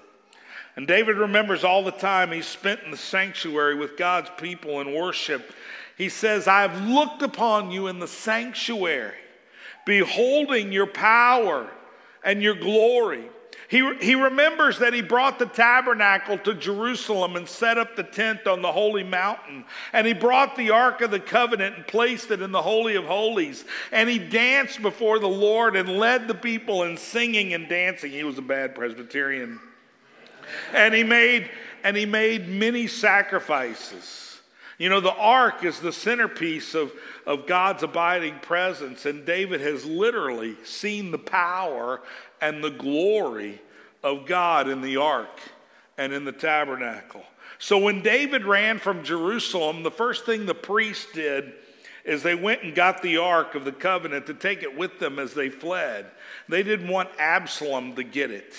And 0.77 0.87
David 0.87 1.17
remembers 1.17 1.65
all 1.65 1.83
the 1.83 1.91
time 1.91 2.31
he 2.31 2.43
spent 2.43 2.83
in 2.85 2.91
the 2.91 2.97
sanctuary 2.97 3.75
with 3.75 3.97
God's 3.97 4.31
people 4.37 4.81
in 4.81 4.95
worship. 4.95 5.53
He 5.97 6.09
says, 6.09 6.47
I 6.47 6.63
have 6.63 6.87
looked 6.87 7.23
upon 7.23 7.71
you 7.71 7.87
in 7.87 7.99
the 7.99 8.09
sanctuary, 8.09 9.15
beholding 9.87 10.73
your 10.73 10.87
power 10.87 11.71
and 12.23 12.43
your 12.43 12.55
glory. 12.55 13.25
He, 13.69 13.97
he 14.01 14.15
remembers 14.15 14.79
that 14.79 14.95
he 14.95 15.03
brought 15.03 15.39
the 15.39 15.47
tabernacle 15.47 16.39
to 16.39 16.55
Jerusalem 16.55 17.35
and 17.35 17.49
set 17.49 17.79
up 17.79 17.97
the 17.97 18.05
tent 18.05 18.47
on 18.47 18.63
the 18.63 18.71
holy 18.71 19.03
mountain. 19.03 19.65
And 19.93 20.07
he 20.07 20.13
brought 20.13 20.57
the 20.57 20.71
Ark 20.71 21.01
of 21.01 21.11
the 21.11 21.19
Covenant 21.19 21.77
and 21.77 21.87
placed 21.87 22.31
it 22.31 22.43
in 22.43 22.53
the 22.53 22.63
Holy 22.63 22.95
of 22.95 23.05
Holies. 23.05 23.65
And 23.91 24.09
he 24.09 24.19
danced 24.19 24.83
before 24.83 25.19
the 25.19 25.27
Lord 25.27 25.75
and 25.75 25.89
led 25.89 26.29
the 26.29 26.35
people 26.35 26.85
in 26.85 26.97
singing 26.97 27.55
and 27.55 27.69
dancing. 27.69 28.13
He 28.13 28.25
was 28.25 28.39
a 28.39 28.43
bad 28.43 28.75
Presbyterian. 28.75 29.59
And 30.73 30.95
he 30.95 31.03
made, 31.03 31.51
and 31.83 31.97
he 31.97 32.07
made 32.07 32.49
many 32.49 32.87
sacrifices. 32.87 34.27
You 34.79 34.91
know, 34.91 35.01
the 35.01 35.15
ark 35.15 35.65
is 35.65 35.81
the 35.81 35.93
centerpiece 35.93 36.75
of, 36.75 36.93
of 37.25 37.47
God's 37.47 37.83
abiding 37.83 38.41
presence, 38.41 39.07
and 39.07 39.25
David 39.25 39.63
has 39.63 39.87
literally 39.87 40.55
seen 40.65 41.11
the 41.11 41.19
power 41.19 42.03
and 42.41 42.63
the 42.63 42.71
glory 42.71 43.61
of 44.03 44.27
God 44.27 44.69
in 44.69 44.81
the 44.81 44.97
ark 44.97 45.41
and 45.99 46.13
in 46.13 46.25
the 46.25 46.33
tabernacle. 46.33 47.25
So 47.59 47.79
when 47.79 48.03
David 48.03 48.45
ran 48.45 48.79
from 48.79 49.03
Jerusalem, 49.03 49.83
the 49.83 49.91
first 49.91 50.27
thing 50.27 50.47
the 50.47 50.55
priests 50.55 51.11
did 51.13 51.55
is 52.05 52.23
they 52.23 52.35
went 52.35 52.63
and 52.63 52.75
got 52.75 53.03
the 53.03 53.17
ark 53.17 53.55
of 53.55 53.65
the 53.65 53.73
covenant 53.73 54.27
to 54.27 54.35
take 54.35 54.63
it 54.63 54.77
with 54.77 54.99
them 54.99 55.19
as 55.19 55.35
they 55.35 55.49
fled. 55.49 56.07
They 56.49 56.63
didn't 56.63 56.89
want 56.89 57.09
Absalom 57.19 57.95
to 57.97 58.05
get 58.05 58.31
it. 58.31 58.55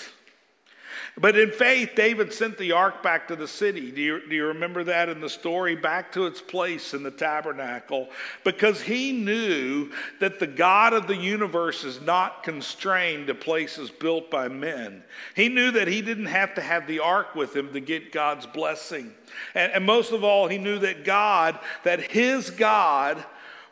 But 1.20 1.36
in 1.36 1.50
faith, 1.50 1.92
David 1.96 2.32
sent 2.32 2.58
the 2.58 2.72
ark 2.72 3.02
back 3.02 3.26
to 3.28 3.36
the 3.36 3.48
city. 3.48 3.90
Do 3.90 4.00
you, 4.00 4.28
do 4.28 4.36
you 4.36 4.46
remember 4.46 4.84
that 4.84 5.08
in 5.08 5.20
the 5.20 5.28
story? 5.28 5.74
Back 5.74 6.12
to 6.12 6.26
its 6.26 6.40
place 6.40 6.94
in 6.94 7.02
the 7.02 7.10
tabernacle. 7.10 8.08
Because 8.44 8.80
he 8.80 9.12
knew 9.12 9.90
that 10.20 10.38
the 10.38 10.46
God 10.46 10.92
of 10.92 11.08
the 11.08 11.16
universe 11.16 11.82
is 11.82 12.00
not 12.00 12.44
constrained 12.44 13.26
to 13.26 13.34
places 13.34 13.90
built 13.90 14.30
by 14.30 14.48
men. 14.48 15.02
He 15.34 15.48
knew 15.48 15.72
that 15.72 15.88
he 15.88 16.02
didn't 16.02 16.26
have 16.26 16.54
to 16.54 16.60
have 16.60 16.86
the 16.86 17.00
ark 17.00 17.34
with 17.34 17.54
him 17.54 17.72
to 17.72 17.80
get 17.80 18.12
God's 18.12 18.46
blessing. 18.46 19.12
And, 19.54 19.72
and 19.72 19.84
most 19.84 20.12
of 20.12 20.22
all, 20.22 20.46
he 20.46 20.58
knew 20.58 20.78
that 20.78 21.04
God, 21.04 21.58
that 21.82 22.00
his 22.00 22.50
God, 22.50 23.24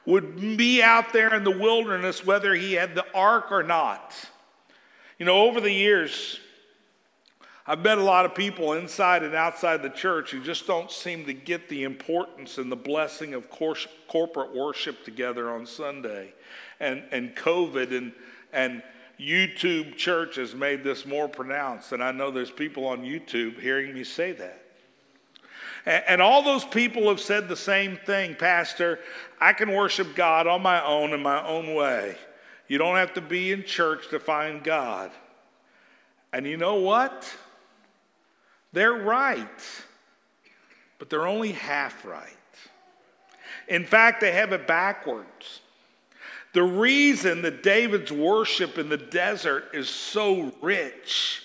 would 0.05 0.57
be 0.57 0.83
out 0.83 1.13
there 1.13 1.35
in 1.35 1.45
the 1.45 1.51
wilderness 1.51 2.25
whether 2.25 2.55
he 2.55 2.75
had 2.75 2.95
the 2.95 3.05
ark 3.13 3.51
or 3.51 3.63
not. 3.63 4.15
You 5.19 5.27
know, 5.27 5.43
over 5.43 5.61
the 5.61 5.73
years, 5.73 6.39
I've 7.69 7.81
met 7.81 7.99
a 7.99 8.03
lot 8.03 8.25
of 8.25 8.35
people 8.35 8.75
inside 8.75 9.25
and 9.25 9.35
outside 9.35 9.83
the 9.83 9.91
church 9.91 10.31
who 10.31 10.41
just 10.41 10.69
don't 10.69 10.91
seem 10.91 11.25
to 11.27 11.33
get 11.33 11.69
the 11.69 11.83
importance 11.83 12.59
and 12.59 12.71
the 12.71 12.77
blessing 12.77 13.35
of 13.35 13.51
corporate 13.51 14.55
worship 14.55 15.05
together 15.05 15.51
on 15.51 15.67
Sunday. 15.67 16.33
And, 16.79 17.03
and 17.11 17.35
COVID 17.35 17.97
and, 17.97 18.13
and 18.53 18.83
YouTube 19.19 19.97
church 19.97 20.37
has 20.37 20.55
made 20.55 20.85
this 20.85 21.07
more 21.07 21.29
pronounced. 21.29 21.91
And 21.91 22.05
I 22.05 22.13
know 22.13 22.31
there's 22.31 22.53
people 22.53 22.87
on 22.87 23.03
YouTube 23.03 23.61
hearing 23.61 23.93
me 23.93 24.05
say 24.05 24.31
that. 24.33 24.63
And, 25.87 26.05
and 26.07 26.23
all 26.23 26.45
those 26.45 26.65
people 26.65 27.09
have 27.09 27.21
said 27.21 27.49
the 27.49 27.57
same 27.57 27.97
thing 27.97 28.37
Pastor, 28.37 29.01
I 29.41 29.53
can 29.53 29.73
worship 29.73 30.15
God 30.15 30.47
on 30.47 30.63
my 30.63 30.85
own 30.85 31.13
in 31.13 31.21
my 31.21 31.45
own 31.45 31.75
way. 31.75 32.17
You 32.69 32.79
don't 32.79 32.97
have 32.97 33.15
to 33.15 33.21
be 33.21 33.51
in 33.51 33.65
church 33.65 34.09
to 34.11 34.21
find 34.21 34.63
God. 34.63 35.11
And 36.33 36.47
you 36.47 36.57
know 36.57 36.77
what? 36.77 37.29
They're 38.77 38.93
right, 38.93 39.49
but 40.99 41.09
they're 41.09 41.27
only 41.27 41.53
half 41.53 42.05
right. 42.05 42.29
In 43.69 43.87
fact, 43.87 44.21
they 44.21 44.33
have 44.33 44.53
it 44.53 44.67
backwards. 44.67 45.63
The 46.53 46.63
reason 46.63 47.41
that 47.41 47.63
David's 47.63 48.13
worship 48.13 48.77
in 48.77 48.91
the 48.91 48.99
desert 48.99 49.71
is 49.73 49.89
so 49.89 50.53
rich 50.61 51.43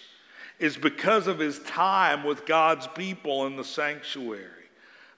is 0.59 0.75
because 0.75 1.27
of 1.27 1.39
his 1.39 1.59
time 1.59 2.25
with 2.25 2.45
God's 2.45 2.87
people 2.87 3.47
in 3.47 3.55
the 3.55 3.63
sanctuary. 3.63 4.49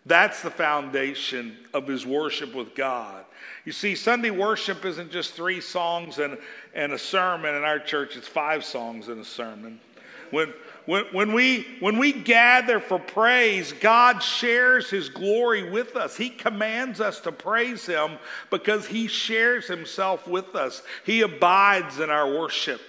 That's 0.05 0.43
the 0.43 0.51
foundation 0.51 1.57
of 1.73 1.87
his 1.87 2.05
worship 2.05 2.53
with 2.53 2.75
God. 2.75 3.25
You 3.65 3.71
see, 3.71 3.95
Sunday 3.95 4.29
worship 4.29 4.85
isn't 4.85 5.09
just 5.09 5.33
three 5.33 5.61
songs 5.61 6.19
and, 6.19 6.37
and 6.75 6.93
a 6.93 6.99
sermon. 6.99 7.55
In 7.55 7.63
our 7.63 7.79
church, 7.79 8.15
it's 8.15 8.27
five 8.27 8.63
songs 8.63 9.07
and 9.07 9.19
a 9.19 9.25
sermon. 9.25 9.79
When, 10.33 10.51
when, 10.87 11.05
when, 11.11 11.33
we, 11.33 11.67
when 11.79 11.99
we 11.99 12.11
gather 12.11 12.79
for 12.79 12.97
praise, 12.97 13.71
God 13.71 14.23
shares 14.23 14.89
his 14.89 15.07
glory 15.07 15.69
with 15.69 15.95
us. 15.95 16.17
He 16.17 16.31
commands 16.31 16.99
us 16.99 17.19
to 17.21 17.31
praise 17.31 17.85
him 17.85 18.17
because 18.49 18.87
he 18.87 19.07
shares 19.07 19.67
himself 19.67 20.27
with 20.27 20.55
us. 20.55 20.81
He 21.05 21.21
abides 21.21 21.99
in 21.99 22.09
our 22.09 22.27
worship. 22.27 22.81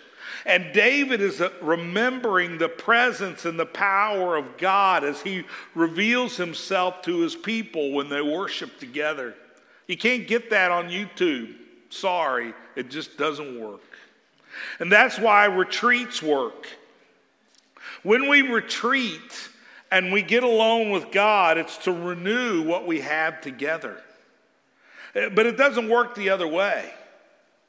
And 0.46 0.72
David 0.72 1.20
is 1.20 1.42
remembering 1.60 2.56
the 2.56 2.68
presence 2.70 3.44
and 3.44 3.60
the 3.60 3.66
power 3.66 4.36
of 4.36 4.56
God 4.56 5.04
as 5.04 5.20
he 5.20 5.44
reveals 5.74 6.38
himself 6.38 7.02
to 7.02 7.20
his 7.20 7.36
people 7.36 7.92
when 7.92 8.08
they 8.08 8.22
worship 8.22 8.78
together. 8.78 9.34
You 9.86 9.98
can't 9.98 10.26
get 10.26 10.48
that 10.48 10.70
on 10.70 10.88
YouTube. 10.88 11.54
Sorry, 11.90 12.54
it 12.74 12.88
just 12.88 13.18
doesn't 13.18 13.60
work. 13.60 13.82
And 14.80 14.90
that's 14.90 15.18
why 15.18 15.44
retreats 15.44 16.22
work. 16.22 16.66
When 18.04 18.28
we 18.28 18.42
retreat 18.42 19.48
and 19.90 20.12
we 20.12 20.22
get 20.22 20.44
alone 20.44 20.90
with 20.90 21.10
God, 21.10 21.58
it's 21.58 21.78
to 21.78 21.92
renew 21.92 22.62
what 22.62 22.86
we 22.86 23.00
have 23.00 23.40
together. 23.40 24.00
Eh, 25.14 25.30
but 25.30 25.46
it 25.46 25.56
doesn't 25.56 25.88
work 25.88 26.14
the 26.14 26.30
other 26.30 26.46
way. 26.46 26.92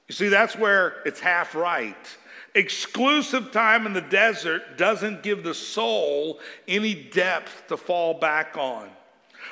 You 0.07 0.13
see, 0.13 0.27
that's 0.27 0.55
where 0.55 1.01
it's 1.05 1.19
half 1.19 1.55
right. 1.55 1.95
Exclusive 2.53 3.51
time 3.51 3.85
in 3.85 3.93
the 3.93 4.01
desert 4.01 4.77
doesn't 4.77 5.23
give 5.23 5.43
the 5.43 5.53
soul 5.53 6.39
any 6.67 6.93
depth 6.93 7.67
to 7.69 7.77
fall 7.77 8.13
back 8.13 8.55
on. 8.57 8.89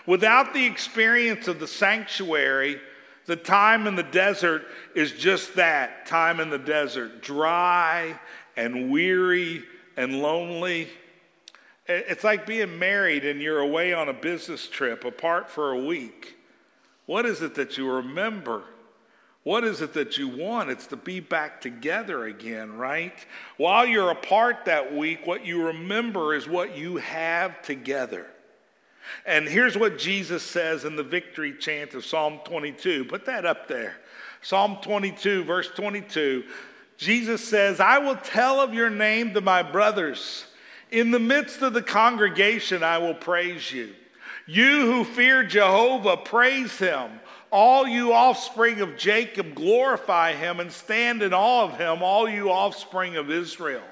Without 0.05 0.53
the 0.53 0.65
experience 0.65 1.47
of 1.47 1.59
the 1.59 1.67
sanctuary, 1.67 2.79
the 3.25 3.35
time 3.35 3.87
in 3.87 3.95
the 3.95 4.03
desert 4.03 4.63
is 4.95 5.13
just 5.13 5.55
that 5.55 6.05
time 6.05 6.41
in 6.41 6.49
the 6.49 6.57
desert 6.57 7.21
dry 7.21 8.19
and 8.57 8.91
weary 8.91 9.63
and 9.97 10.21
lonely. 10.21 10.87
It's 11.87 12.23
like 12.23 12.45
being 12.45 12.79
married 12.79 13.25
and 13.25 13.41
you're 13.41 13.59
away 13.59 13.93
on 13.93 14.09
a 14.09 14.13
business 14.13 14.67
trip 14.67 15.03
apart 15.03 15.49
for 15.49 15.71
a 15.71 15.83
week. 15.83 16.35
What 17.05 17.25
is 17.25 17.41
it 17.41 17.55
that 17.55 17.77
you 17.77 17.91
remember? 17.91 18.63
What 19.43 19.65
is 19.65 19.81
it 19.81 19.93
that 19.93 20.17
you 20.17 20.29
want? 20.29 20.69
It's 20.69 20.87
to 20.87 20.95
be 20.95 21.19
back 21.19 21.59
together 21.59 22.25
again, 22.25 22.77
right? 22.77 23.13
While 23.57 23.85
you're 23.85 24.11
apart 24.11 24.65
that 24.65 24.95
week, 24.95 25.27
what 25.27 25.45
you 25.45 25.65
remember 25.65 26.33
is 26.33 26.47
what 26.47 26.77
you 26.77 26.95
have 26.97 27.61
together. 27.61 28.27
And 29.25 29.45
here's 29.47 29.77
what 29.77 29.97
Jesus 29.99 30.43
says 30.43 30.85
in 30.85 30.95
the 30.95 31.03
victory 31.03 31.53
chant 31.59 31.93
of 31.93 32.05
Psalm 32.05 32.39
22. 32.45 33.03
Put 33.03 33.25
that 33.25 33.45
up 33.45 33.67
there. 33.67 33.95
Psalm 34.41 34.77
22, 34.81 35.43
verse 35.43 35.67
22. 35.75 36.43
Jesus 36.97 37.45
says, 37.47 37.79
I 37.79 37.97
will 37.97 38.15
tell 38.15 38.61
of 38.61 38.73
your 38.73 38.89
name 38.89 39.33
to 39.33 39.41
my 39.41 39.63
brothers. 39.63 40.45
In 40.91 41.11
the 41.11 41.19
midst 41.19 41.61
of 41.61 41.73
the 41.73 41.81
congregation, 41.81 42.83
I 42.83 42.99
will 42.99 43.15
praise 43.15 43.71
you. 43.71 43.93
You 44.45 44.91
who 44.91 45.03
fear 45.03 45.43
Jehovah, 45.43 46.17
praise 46.17 46.77
him. 46.77 47.19
All 47.49 47.87
you 47.87 48.13
offspring 48.13 48.81
of 48.81 48.97
Jacob, 48.97 49.55
glorify 49.55 50.33
him 50.33 50.59
and 50.59 50.71
stand 50.71 51.21
in 51.21 51.33
awe 51.33 51.63
of 51.63 51.77
him, 51.77 52.03
all 52.03 52.27
you 52.27 52.51
offspring 52.51 53.15
of 53.15 53.29
Israel. 53.29 53.83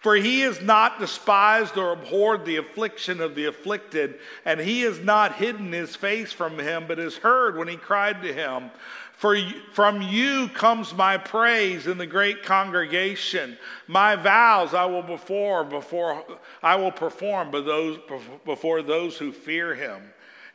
For 0.00 0.14
he 0.14 0.40
has 0.40 0.60
not 0.60 1.00
despised 1.00 1.78
or 1.78 1.92
abhorred 1.92 2.44
the 2.44 2.58
affliction 2.58 3.22
of 3.22 3.34
the 3.34 3.46
afflicted, 3.46 4.18
and 4.44 4.60
he 4.60 4.82
has 4.82 5.00
not 5.00 5.36
hidden 5.36 5.72
his 5.72 5.96
face 5.96 6.30
from 6.30 6.58
him, 6.58 6.84
but 6.86 6.98
has 6.98 7.16
heard 7.16 7.56
when 7.56 7.68
he 7.68 7.76
cried 7.76 8.20
to 8.20 8.30
him. 8.30 8.70
For 9.16 9.38
from 9.72 10.02
you 10.02 10.48
comes 10.48 10.92
my 10.92 11.16
praise 11.16 11.86
in 11.86 11.98
the 11.98 12.06
great 12.06 12.42
congregation. 12.42 13.56
My 13.86 14.16
vows 14.16 14.74
I 14.74 14.84
will 14.86 15.02
before 15.02 15.64
before 15.64 16.24
I 16.62 16.76
will 16.76 16.92
perform 16.92 17.50
those, 17.52 17.98
before 18.44 18.82
those 18.82 19.16
who 19.16 19.32
fear 19.32 19.74
him. 19.74 20.02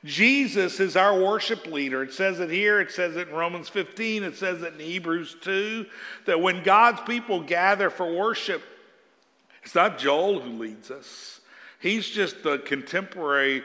Jesus 0.06 0.80
is 0.80 0.96
our 0.96 1.18
worship 1.20 1.66
leader. 1.68 2.04
It 2.04 2.13
says 2.13 2.39
it 2.39 2.50
here, 2.50 2.80
it 2.80 2.92
says 2.92 3.16
it 3.16 3.30
in 3.30 3.36
Romans 3.36 3.68
15, 3.68 4.24
it 4.24 4.38
says 4.38 4.62
it 4.62 4.74
in 4.74 4.80
Hebrews 4.80 5.36
2, 5.42 5.86
that 6.25 6.39
when 6.39 6.63
God's 6.63 7.01
people 7.01 7.42
gather 7.42 7.89
for 7.89 8.13
worship, 8.13 8.62
it's 9.63 9.75
not 9.75 9.98
Joel 9.98 10.39
who 10.39 10.51
leads 10.51 10.89
us. 10.89 11.38
He's 11.79 12.07
just 12.07 12.43
the 12.43 12.59
contemporary 12.59 13.63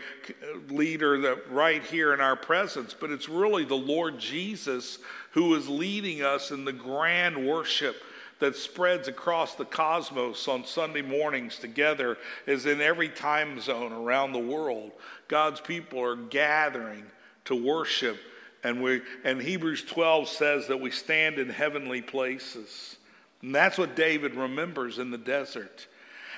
leader 0.69 1.21
that 1.23 1.51
right 1.51 1.83
here 1.83 2.15
in 2.15 2.21
our 2.21 2.37
presence, 2.37 2.95
but 2.99 3.11
it's 3.11 3.29
really 3.29 3.65
the 3.65 3.75
Lord 3.75 4.19
Jesus 4.19 4.99
who 5.33 5.55
is 5.57 5.69
leading 5.69 6.23
us 6.23 6.53
in 6.53 6.65
the 6.65 6.73
grand 6.73 7.47
worship 7.47 7.97
that 8.39 8.55
spreads 8.55 9.09
across 9.09 9.57
the 9.57 9.65
cosmos 9.65 10.47
on 10.47 10.65
Sunday 10.65 11.03
mornings 11.03 11.59
together 11.59 12.17
is 12.47 12.67
in 12.67 12.81
every 12.81 13.09
time 13.09 13.61
zone 13.61 13.93
around 13.93 14.33
the 14.33 14.39
world. 14.39 14.93
God's 15.27 15.61
people 15.61 16.01
are 16.01 16.17
gathering 16.17 17.05
to 17.47 17.55
worship 17.55 18.19
and 18.65 18.83
we 18.83 19.03
and 19.25 19.41
Hebrews 19.41 19.85
12 19.85 20.29
says 20.29 20.67
that 20.69 20.81
we 20.81 20.91
stand 20.91 21.39
in 21.39 21.51
heavenly 21.51 22.01
places. 22.01 22.97
And 23.43 23.55
that's 23.55 23.77
what 23.77 23.95
David 23.95 24.35
remembers 24.35 24.99
in 24.99 25.11
the 25.11 25.19
desert. 25.19 25.87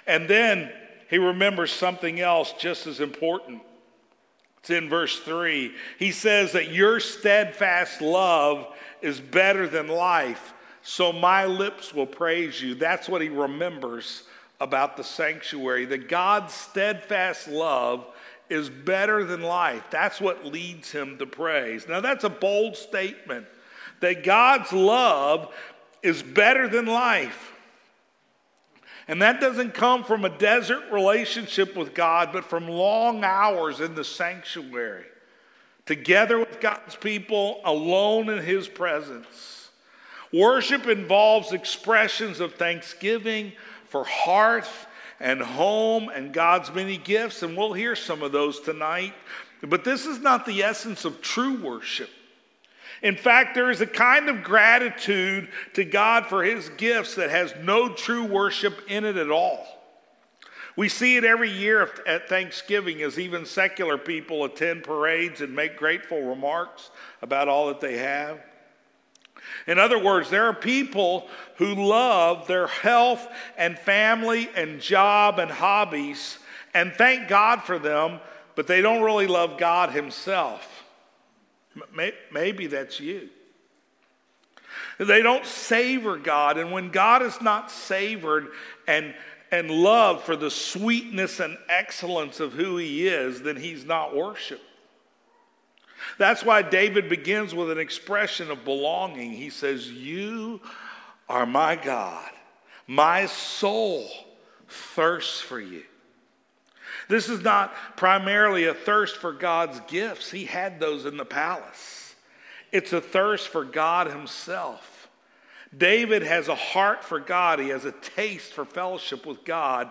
And 0.09 0.28
then 0.28 0.73
he 1.09 1.19
remembers 1.19 1.73
something 1.73 2.21
else 2.21 2.53
just 2.59 2.87
as 2.87 3.01
important. 3.01 3.63
It's 4.59 4.71
in 4.71 4.89
verse 4.89 5.21
3. 5.21 5.73
He 5.99 6.11
says 6.11 6.53
that 6.53 6.73
your 6.73 6.99
steadfast 6.99 8.01
love 8.01 8.67
is 9.01 9.21
better 9.21 9.69
than 9.69 9.89
life, 9.89 10.55
so 10.83 11.13
my 11.13 11.45
lips 11.45 11.95
will 11.95 12.07
praise 12.07 12.61
you. 12.61 12.75
That's 12.75 13.09
what 13.09 13.23
he 13.23 13.29
remembers 13.29 14.25
about 14.61 14.97
the 14.97 15.05
sanctuary, 15.05 15.85
that 15.87 16.09
God's 16.09 16.55
steadfast 16.55 17.47
love 17.47 18.07
is 18.49 18.71
better 18.71 19.25
than 19.25 19.43
life. 19.43 19.85
That's 19.91 20.21
what 20.21 20.47
leads 20.47 20.91
him 20.91 21.19
to 21.19 21.27
praise. 21.27 21.87
Now, 21.89 22.01
that's 22.01 22.25
a 22.25 22.31
bold 22.31 22.77
statement 22.77 23.47
that 24.01 24.25
God's 24.25 24.73
love 24.73 25.55
is 26.03 26.23
better 26.23 26.69
than 26.69 26.87
life. 26.87 27.53
And 29.09 29.23
that 29.23 29.41
doesn't 29.41 29.75
come 29.75 30.03
from 30.03 30.25
a 30.25 30.39
desert 30.39 30.83
relationship 30.91 31.77
with 31.77 31.95
God, 31.95 32.31
but 32.33 32.45
from 32.45 32.69
long 32.69 33.23
hours 33.23 33.81
in 33.81 33.95
the 33.95 34.05
sanctuary, 34.05 35.05
together 35.85 36.39
with 36.39 36.61
God's 36.61 36.97
people, 36.97 37.61
alone 37.65 38.29
in 38.29 38.43
His 38.43 38.67
presence. 38.67 39.71
Worship 40.33 40.87
involves 40.89 41.53
expressions 41.53 42.41
of 42.41 42.55
thanksgiving 42.55 43.53
for 43.89 44.05
hearth 44.05 44.87
and 45.21 45.41
home 45.41 46.09
and 46.09 46.33
God's 46.33 46.75
many 46.75 46.97
gifts, 46.97 47.43
and 47.43 47.57
we'll 47.57 47.73
hear 47.73 47.95
some 47.95 48.23
of 48.23 48.33
those 48.33 48.61
tonight. 48.61 49.15
But 49.63 49.85
this 49.85 50.05
is 50.05 50.19
not 50.19 50.47
the 50.47 50.63
essence 50.63 51.05
of 51.05 51.23
true 51.23 51.63
worship. 51.63 52.11
In 53.03 53.17
fact, 53.17 53.55
there 53.55 53.71
is 53.71 53.81
a 53.81 53.87
kind 53.87 54.29
of 54.29 54.43
gratitude 54.43 55.49
to 55.75 55.85
God 55.85 56.26
for 56.26 56.43
his 56.43 56.69
gifts 56.71 57.15
that 57.17 57.31
has 57.31 57.55
no 57.62 57.88
true 57.88 58.25
worship 58.25 58.83
in 58.88 59.05
it 59.05 59.17
at 59.17 59.31
all. 59.31 59.67
We 60.76 60.88
see 60.88 61.17
it 61.17 61.25
every 61.25 61.50
year 61.50 61.91
at 62.07 62.29
Thanksgiving 62.29 63.03
as 63.03 63.19
even 63.19 63.47
secular 63.47 63.97
people 63.97 64.45
attend 64.45 64.85
parades 64.85 65.41
and 65.41 65.55
make 65.55 65.76
grateful 65.76 66.23
remarks 66.23 66.91
about 67.23 67.49
all 67.49 67.69
that 67.69 67.81
they 67.81 67.97
have. 67.99 68.41
In 69.67 69.79
other 69.79 69.99
words, 69.99 70.29
there 70.29 70.47
are 70.47 70.52
people 70.52 71.28
who 71.56 71.75
love 71.75 72.47
their 72.47 72.67
health 72.67 73.26
and 73.56 73.78
family 73.78 74.50
and 74.54 74.80
job 74.80 75.39
and 75.39 75.50
hobbies 75.50 76.39
and 76.76 76.93
thank 76.93 77.26
God 77.26 77.63
for 77.63 77.78
them, 77.78 78.21
but 78.54 78.67
they 78.67 78.82
don't 78.82 79.02
really 79.02 79.26
love 79.26 79.56
God 79.56 79.93
Himself. 79.93 80.75
Maybe 82.32 82.67
that's 82.67 83.00
you. 83.00 83.28
They 84.99 85.23
don't 85.23 85.45
savor 85.45 86.17
God. 86.17 86.58
And 86.58 86.73
when 86.73 86.91
God 86.91 87.23
is 87.23 87.41
not 87.41 87.71
savored 87.71 88.49
and, 88.86 89.15
and 89.50 89.71
loved 89.71 90.25
for 90.25 90.36
the 90.36 90.50
sweetness 90.50 91.41
and 91.41 91.56
excellence 91.69 92.41
of 92.41 92.52
who 92.52 92.76
he 92.76 93.06
is, 93.06 93.43
then 93.43 93.56
he's 93.56 93.84
not 93.84 94.15
worshiped. 94.15 94.62
That's 96.19 96.45
why 96.45 96.62
David 96.62 97.08
begins 97.08 97.54
with 97.54 97.71
an 97.71 97.78
expression 97.78 98.50
of 98.50 98.65
belonging. 98.65 99.32
He 99.32 99.50
says, 99.50 99.91
You 99.91 100.60
are 101.28 101.47
my 101.47 101.76
God. 101.76 102.30
My 102.86 103.26
soul 103.26 104.08
thirsts 104.69 105.41
for 105.41 105.60
you. 105.60 105.82
This 107.08 107.28
is 107.28 107.42
not 107.42 107.75
primarily 107.97 108.64
a 108.64 108.75
thirst 108.75 109.16
for 109.16 109.32
God's 109.32 109.80
gifts, 109.88 110.30
he 110.30 110.45
had 110.45 110.80
those 110.80 111.04
in 111.04 111.16
the 111.16 111.25
palace. 111.25 112.14
It's 112.73 112.92
a 112.92 113.00
thirst 113.00 113.49
for 113.49 113.64
God 113.64 114.08
himself. 114.08 115.08
David 115.76 116.23
has 116.23 116.49
a 116.49 116.54
heart 116.54 117.04
for 117.04 117.21
God, 117.21 117.58
he 117.58 117.69
has 117.69 117.84
a 117.84 117.92
taste 117.92 118.52
for 118.52 118.64
fellowship 118.64 119.26
with 119.26 119.45
God, 119.45 119.90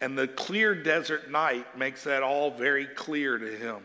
and 0.00 0.16
the 0.16 0.28
clear 0.28 0.74
desert 0.74 1.30
night 1.30 1.76
makes 1.76 2.04
that 2.04 2.22
all 2.22 2.50
very 2.50 2.86
clear 2.86 3.36
to 3.36 3.56
him. 3.56 3.78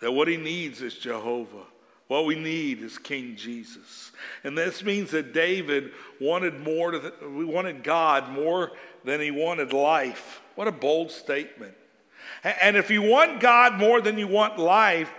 That 0.00 0.12
what 0.12 0.28
he 0.28 0.36
needs 0.36 0.82
is 0.82 0.94
Jehovah. 0.94 1.64
What 2.08 2.26
we 2.26 2.34
need 2.34 2.82
is 2.82 2.98
King 2.98 3.36
Jesus. 3.36 4.12
And 4.42 4.56
this 4.56 4.82
means 4.82 5.10
that 5.12 5.32
David 5.32 5.92
wanted 6.20 6.60
more 6.60 7.00
we 7.22 7.44
wanted 7.44 7.82
God 7.82 8.30
more 8.30 8.72
than 9.04 9.20
he 9.20 9.30
wanted 9.30 9.72
life. 9.72 10.42
What 10.54 10.68
a 10.68 10.72
bold 10.72 11.10
statement. 11.10 11.74
And 12.42 12.76
if 12.76 12.90
you 12.90 13.02
want 13.02 13.40
God 13.40 13.74
more 13.74 14.00
than 14.00 14.18
you 14.18 14.28
want 14.28 14.58
life, 14.58 15.10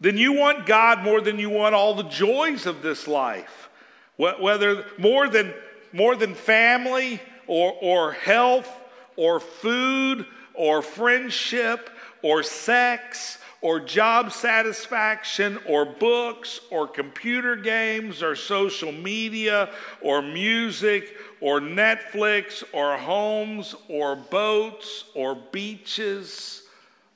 then 0.00 0.16
you 0.16 0.32
want 0.32 0.66
God 0.66 1.02
more 1.02 1.20
than 1.20 1.38
you 1.38 1.50
want 1.50 1.74
all 1.74 1.94
the 1.94 2.04
joys 2.04 2.66
of 2.66 2.82
this 2.82 3.06
life. 3.08 3.68
Whether 4.16 4.84
more 4.98 5.28
than, 5.28 5.52
more 5.92 6.16
than 6.16 6.34
family 6.34 7.20
or, 7.46 7.76
or 7.80 8.12
health 8.12 8.70
or 9.16 9.40
food 9.40 10.26
or 10.54 10.82
friendship 10.82 11.90
or 12.22 12.42
sex 12.42 13.38
or 13.66 13.80
job 13.80 14.30
satisfaction 14.30 15.58
or 15.66 15.84
books 15.84 16.60
or 16.70 16.86
computer 16.86 17.56
games 17.56 18.22
or 18.22 18.36
social 18.36 18.92
media 18.92 19.68
or 20.00 20.22
music 20.22 21.16
or 21.40 21.58
Netflix 21.58 22.62
or 22.72 22.96
homes 22.96 23.74
or 23.88 24.14
boats 24.14 25.06
or 25.16 25.34
beaches 25.50 26.62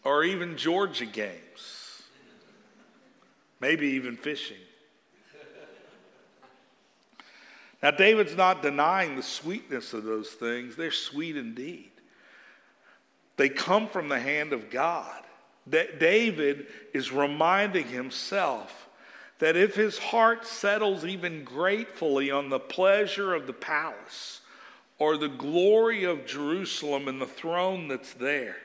or 0.02 0.24
even 0.24 0.56
Georgia 0.56 1.06
games. 1.06 2.02
Maybe 3.60 3.86
even 3.90 4.16
fishing. 4.16 4.56
Now, 7.80 7.92
David's 7.92 8.34
not 8.34 8.60
denying 8.60 9.14
the 9.14 9.22
sweetness 9.22 9.92
of 9.92 10.02
those 10.02 10.30
things. 10.30 10.74
They're 10.74 10.90
sweet 10.90 11.36
indeed. 11.36 11.92
They 13.36 13.48
come 13.48 13.86
from 13.86 14.08
the 14.08 14.18
hand 14.18 14.52
of 14.52 14.68
God. 14.68 15.22
David 15.68 16.66
is 16.92 17.12
reminding 17.12 17.86
himself 17.88 18.88
that 19.38 19.56
if 19.56 19.74
his 19.74 19.98
heart 19.98 20.46
settles 20.46 21.04
even 21.04 21.44
gratefully 21.44 22.30
on 22.30 22.48
the 22.48 22.60
pleasure 22.60 23.34
of 23.34 23.46
the 23.46 23.52
palace 23.52 24.40
or 24.98 25.16
the 25.16 25.28
glory 25.28 26.04
of 26.04 26.26
Jerusalem 26.26 27.08
and 27.08 27.20
the 27.20 27.26
throne 27.26 27.88
that's 27.88 28.12
there, 28.12 28.56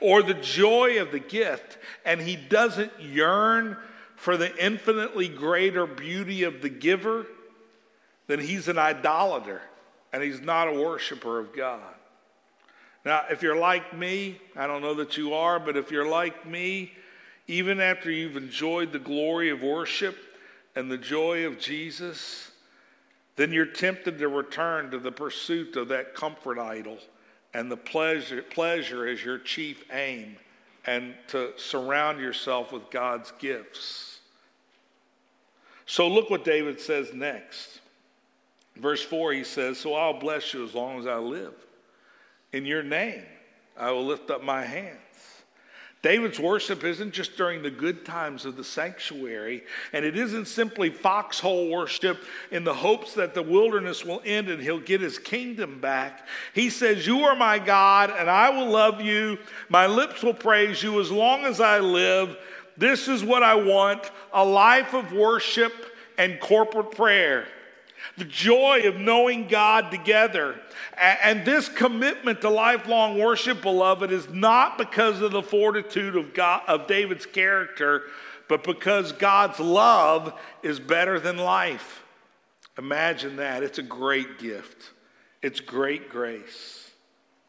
or 0.00 0.22
the 0.22 0.34
joy 0.34 1.00
of 1.00 1.10
the 1.10 1.18
gift, 1.18 1.78
and 2.04 2.20
he 2.20 2.36
doesn't 2.36 2.92
yearn 3.00 3.76
for 4.16 4.36
the 4.36 4.54
infinitely 4.62 5.28
greater 5.28 5.86
beauty 5.86 6.44
of 6.44 6.62
the 6.62 6.68
giver, 6.68 7.26
then 8.26 8.40
he's 8.40 8.68
an 8.68 8.78
idolater 8.78 9.62
and 10.12 10.22
he's 10.22 10.40
not 10.40 10.68
a 10.68 10.72
worshiper 10.72 11.38
of 11.38 11.54
God. 11.54 11.93
Now, 13.04 13.22
if 13.30 13.42
you're 13.42 13.58
like 13.58 13.96
me, 13.96 14.38
I 14.56 14.66
don't 14.66 14.82
know 14.82 14.94
that 14.94 15.16
you 15.16 15.34
are, 15.34 15.60
but 15.60 15.76
if 15.76 15.90
you're 15.90 16.08
like 16.08 16.46
me, 16.46 16.92
even 17.46 17.80
after 17.80 18.10
you've 18.10 18.36
enjoyed 18.36 18.92
the 18.92 18.98
glory 18.98 19.50
of 19.50 19.62
worship 19.62 20.16
and 20.74 20.90
the 20.90 20.96
joy 20.96 21.46
of 21.46 21.58
Jesus, 21.58 22.50
then 23.36 23.52
you're 23.52 23.66
tempted 23.66 24.18
to 24.18 24.28
return 24.28 24.90
to 24.90 24.98
the 24.98 25.12
pursuit 25.12 25.76
of 25.76 25.88
that 25.88 26.14
comfort 26.14 26.58
idol 26.58 26.98
and 27.52 27.70
the 27.70 27.76
pleasure, 27.76 28.42
pleasure 28.42 29.06
as 29.06 29.22
your 29.22 29.38
chief 29.38 29.84
aim 29.92 30.36
and 30.86 31.14
to 31.28 31.52
surround 31.56 32.20
yourself 32.20 32.72
with 32.72 32.90
God's 32.90 33.32
gifts. 33.38 34.20
So 35.86 36.08
look 36.08 36.30
what 36.30 36.44
David 36.44 36.80
says 36.80 37.12
next. 37.12 37.80
Verse 38.76 39.02
4, 39.02 39.32
he 39.32 39.44
says, 39.44 39.78
So 39.78 39.94
I'll 39.94 40.18
bless 40.18 40.54
you 40.54 40.64
as 40.64 40.74
long 40.74 40.98
as 40.98 41.06
I 41.06 41.16
live. 41.16 41.54
In 42.54 42.64
your 42.64 42.84
name, 42.84 43.24
I 43.76 43.90
will 43.90 44.06
lift 44.06 44.30
up 44.30 44.44
my 44.44 44.62
hands. 44.62 45.00
David's 46.02 46.38
worship 46.38 46.84
isn't 46.84 47.12
just 47.12 47.36
during 47.36 47.62
the 47.62 47.70
good 47.70 48.04
times 48.04 48.44
of 48.44 48.56
the 48.56 48.62
sanctuary, 48.62 49.64
and 49.92 50.04
it 50.04 50.16
isn't 50.16 50.46
simply 50.46 50.88
foxhole 50.88 51.68
worship 51.68 52.22
in 52.52 52.62
the 52.62 52.72
hopes 52.72 53.14
that 53.14 53.34
the 53.34 53.42
wilderness 53.42 54.04
will 54.04 54.22
end 54.24 54.48
and 54.48 54.62
he'll 54.62 54.78
get 54.78 55.00
his 55.00 55.18
kingdom 55.18 55.80
back. 55.80 56.28
He 56.54 56.70
says, 56.70 57.08
You 57.08 57.24
are 57.24 57.34
my 57.34 57.58
God, 57.58 58.12
and 58.16 58.30
I 58.30 58.50
will 58.50 58.70
love 58.70 59.00
you. 59.00 59.36
My 59.68 59.88
lips 59.88 60.22
will 60.22 60.32
praise 60.32 60.80
you 60.80 61.00
as 61.00 61.10
long 61.10 61.44
as 61.44 61.60
I 61.60 61.80
live. 61.80 62.36
This 62.76 63.08
is 63.08 63.24
what 63.24 63.42
I 63.42 63.56
want 63.56 64.08
a 64.32 64.44
life 64.44 64.94
of 64.94 65.12
worship 65.12 65.72
and 66.18 66.38
corporate 66.38 66.92
prayer 66.92 67.48
the 68.16 68.24
joy 68.24 68.82
of 68.84 68.96
knowing 68.96 69.48
God 69.48 69.90
together. 69.90 70.60
And 70.96 71.44
this 71.44 71.68
commitment 71.68 72.40
to 72.42 72.50
lifelong 72.50 73.18
worship, 73.18 73.62
beloved, 73.62 74.12
is 74.12 74.28
not 74.28 74.78
because 74.78 75.20
of 75.20 75.32
the 75.32 75.42
fortitude 75.42 76.16
of, 76.16 76.34
God, 76.34 76.62
of 76.66 76.86
David's 76.86 77.26
character, 77.26 78.02
but 78.48 78.62
because 78.62 79.12
God's 79.12 79.58
love 79.58 80.38
is 80.62 80.78
better 80.78 81.18
than 81.18 81.36
life. 81.36 82.02
Imagine 82.78 83.36
that. 83.36 83.62
It's 83.62 83.78
a 83.78 83.82
great 83.82 84.38
gift. 84.38 84.92
It's 85.42 85.60
great 85.60 86.08
grace 86.08 86.90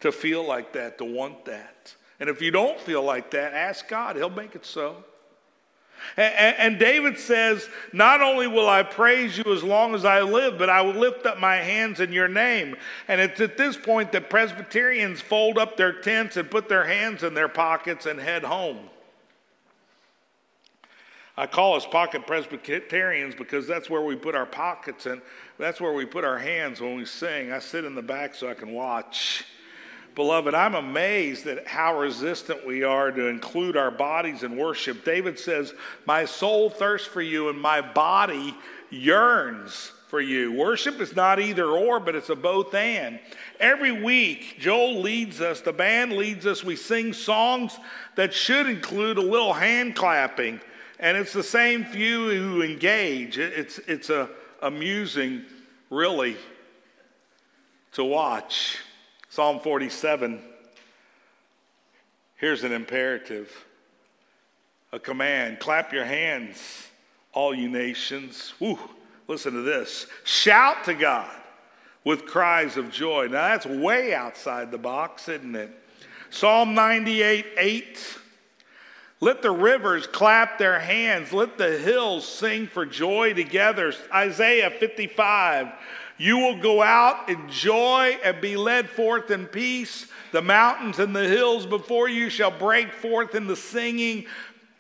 to 0.02 0.12
feel 0.12 0.46
like 0.46 0.74
that, 0.74 0.98
to 0.98 1.06
want 1.06 1.46
that. 1.46 1.96
And 2.20 2.30
if 2.30 2.42
you 2.42 2.52
don't 2.52 2.80
feel 2.80 3.04
like 3.04 3.32
that, 3.32 3.54
ask 3.54 3.88
God, 3.88 4.16
He'll 4.16 4.30
make 4.30 4.56
it 4.56 4.66
so. 4.66 5.04
And, 6.18 6.80
David 6.80 7.18
says, 7.18 7.70
Not 7.92 8.22
only 8.22 8.48
will 8.48 8.70
I 8.70 8.84
praise 8.84 9.38
you 9.38 9.54
as 9.54 9.64
long 9.64 9.94
as 9.96 10.06
I 10.06 10.22
live, 10.22 10.58
but 10.58 10.70
I 10.70 10.82
will 10.82 10.94
lift 10.94 11.26
up 11.26 11.40
my 11.40 11.58
hands 11.58 12.00
in 12.00 12.14
your 12.14 12.28
name. 12.28 12.76
And 13.08 13.20
it's 13.20 13.42
at 13.42 13.58
this 13.58 13.76
point 13.76 14.12
that 14.14 14.30
Presbyterians 14.30 15.20
fold 15.20 15.58
up 15.58 15.76
their 15.76 15.94
tents 15.94 16.38
and 16.38 16.50
put 16.50 16.70
their 16.70 16.86
hands 16.86 17.24
in 17.24 17.34
their 17.34 17.50
pockets 17.50 18.06
and 18.06 18.20
head 18.20 18.44
home. 18.44 18.90
I 21.38 21.48
call 21.48 21.76
us 21.76 21.86
pocket 21.86 22.26
Presbyterians 22.26 23.36
because 23.36 23.68
that's 23.68 23.90
where 23.90 24.02
we 24.02 24.16
put 24.16 24.36
our 24.36 24.46
pockets 24.46 25.06
and 25.06 25.22
that's 25.58 25.82
where 25.82 25.92
we 25.92 26.06
put 26.06 26.24
our 26.24 26.38
hands 26.38 26.80
when 26.80 26.96
we 26.96 27.06
sing. 27.06 27.52
I 27.52 27.60
sit 27.60 27.84
in 27.84 27.94
the 27.94 28.02
back 28.02 28.36
so 28.36 28.50
I 28.50 28.54
can 28.54 28.72
watch. 28.72 29.44
Beloved, 30.16 30.56
I'm 30.56 30.76
amazed 30.76 31.46
at 31.46 31.68
how 31.68 32.00
resistant 32.00 32.66
we 32.66 32.84
are 32.84 33.12
to 33.12 33.28
include 33.28 33.76
our 33.76 33.92
bodies 33.92 34.44
in 34.44 34.56
worship. 34.56 35.04
David 35.04 35.38
says, 35.38 35.74
My 36.06 36.24
soul 36.24 36.70
thirsts 36.70 37.08
for 37.08 37.22
you, 37.22 37.50
and 37.50 37.60
my 37.60 37.82
body 37.82 38.56
yearns 38.90 39.92
for 40.08 40.22
you. 40.22 40.54
Worship 40.54 41.02
is 41.02 41.18
not 41.18 41.42
either 41.42 41.66
or, 41.66 42.00
but 42.00 42.16
it's 42.16 42.30
a 42.30 42.36
both 42.36 42.74
and. 42.74 43.20
Every 43.60 43.92
week, 43.92 44.56
Joel 44.58 45.02
leads 45.02 45.42
us, 45.42 45.60
the 45.60 45.74
band 45.74 46.14
leads 46.14 46.46
us, 46.46 46.64
we 46.64 46.78
sing 46.78 47.12
songs 47.12 47.78
that 48.16 48.34
should 48.34 48.68
include 48.68 49.18
a 49.18 49.22
little 49.22 49.54
hand 49.54 49.98
clapping. 49.98 50.62
And 50.98 51.18
it's 51.18 51.34
the 51.34 51.44
same 51.44 51.84
few 51.84 52.30
who 52.30 52.62
engage. 52.62 53.38
It's, 53.38 53.80
it's 53.80 54.10
a, 54.10 54.30
amusing, 54.62 55.44
really, 55.90 56.38
to 57.94 58.06
watch. 58.06 58.78
Psalm 59.36 59.60
47. 59.60 60.40
Here's 62.38 62.64
an 62.64 62.72
imperative, 62.72 63.52
a 64.94 65.00
command. 65.00 65.60
Clap 65.60 65.92
your 65.92 66.06
hands, 66.06 66.88
all 67.34 67.54
you 67.54 67.68
nations. 67.68 68.54
Woo, 68.62 68.80
listen 69.28 69.52
to 69.52 69.62
this. 69.62 70.08
Shout 70.24 70.86
to 70.86 70.94
God 70.94 71.36
with 72.06 72.26
cries 72.26 72.78
of 72.78 72.90
joy. 72.90 73.26
Now 73.26 73.50
that's 73.50 73.66
way 73.66 74.14
outside 74.14 74.72
the 74.72 74.78
box, 74.78 75.28
isn't 75.28 75.54
it? 75.54 75.70
Psalm 76.30 76.74
98 76.74 77.46
8. 77.58 78.18
Let 79.20 79.42
the 79.42 79.52
rivers 79.52 80.08
clap 80.08 80.58
their 80.58 80.80
hands. 80.80 81.34
Let 81.34 81.58
the 81.58 81.78
hills 81.78 82.26
sing 82.26 82.68
for 82.68 82.86
joy 82.86 83.34
together. 83.34 83.94
Isaiah 84.14 84.70
55. 84.70 85.74
You 86.18 86.38
will 86.38 86.62
go 86.62 86.82
out 86.82 87.30
in 87.30 87.50
joy 87.50 88.18
and 88.24 88.40
be 88.40 88.56
led 88.56 88.90
forth 88.90 89.32
in 89.32 89.48
peace. 89.48 90.08
The 90.32 90.42
mountains 90.42 91.00
and 91.00 91.16
the 91.16 91.28
hills 91.28 91.66
before 91.66 92.08
you 92.08 92.30
shall 92.30 92.52
break 92.52 92.94
forth 92.94 93.36
in 93.36 93.48
the 93.48 93.56
singing, 93.56 94.26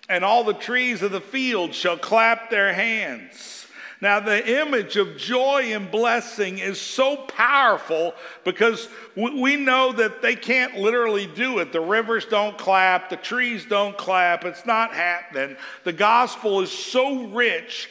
and 0.07 0.23
all 0.23 0.43
the 0.43 0.53
trees 0.53 1.01
of 1.01 1.11
the 1.11 1.21
field 1.21 1.73
shall 1.73 1.97
clap 1.97 2.49
their 2.49 2.73
hands. 2.73 3.65
Now, 4.01 4.19
the 4.19 4.61
image 4.61 4.97
of 4.97 5.17
joy 5.17 5.73
and 5.73 5.89
blessing 5.89 6.59
is 6.59 6.79
so 6.79 7.15
powerful 7.15 8.13
because 8.43 8.89
we 9.15 9.55
know 9.55 9.93
that 9.93 10.21
they 10.21 10.35
can't 10.35 10.75
literally 10.75 11.27
do 11.27 11.59
it. 11.59 11.71
The 11.71 11.79
rivers 11.79 12.25
don't 12.25 12.57
clap, 12.57 13.09
the 13.09 13.15
trees 13.15 13.65
don't 13.65 13.97
clap, 13.97 14.43
it's 14.43 14.65
not 14.65 14.93
happening. 14.93 15.55
The 15.85 15.93
gospel 15.93 16.61
is 16.61 16.71
so 16.71 17.27
rich 17.27 17.89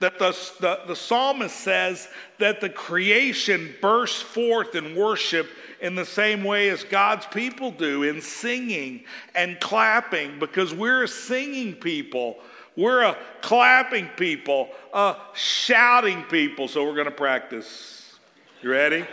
that 0.00 0.18
the, 0.18 0.36
the, 0.60 0.80
the 0.88 0.96
psalmist 0.96 1.56
says 1.56 2.08
that 2.38 2.60
the 2.60 2.68
creation 2.68 3.74
bursts 3.80 4.20
forth 4.20 4.74
in 4.74 4.94
worship 4.94 5.48
in 5.80 5.94
the 5.94 6.04
same 6.04 6.44
way 6.44 6.68
as 6.68 6.84
God's 6.84 7.26
people 7.26 7.70
do 7.70 8.02
in 8.02 8.20
singing 8.20 9.04
and 9.34 9.58
clapping 9.60 10.38
because 10.38 10.74
we're 10.74 11.04
a 11.04 11.08
singing 11.08 11.74
people. 11.74 12.38
We're 12.76 13.02
a 13.02 13.16
clapping 13.40 14.08
people, 14.16 14.68
a 14.92 15.16
shouting 15.32 16.24
people. 16.24 16.68
So 16.68 16.84
we're 16.84 16.94
going 16.94 17.06
to 17.06 17.10
practice. 17.10 18.18
You 18.62 18.70
ready? 18.70 19.06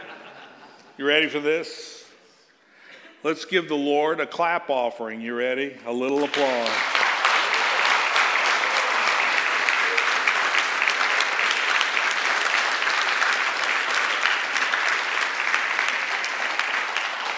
You 0.98 1.06
ready 1.06 1.28
for 1.30 1.40
this? 1.40 2.06
Let's 3.24 3.46
give 3.46 3.70
the 3.70 3.76
Lord 3.76 4.20
a 4.20 4.28
clap 4.28 4.70
offering. 4.70 5.22
You 5.22 5.36
ready? 5.36 5.78
A 5.86 5.94
little 5.94 6.26
applause. 6.26 7.03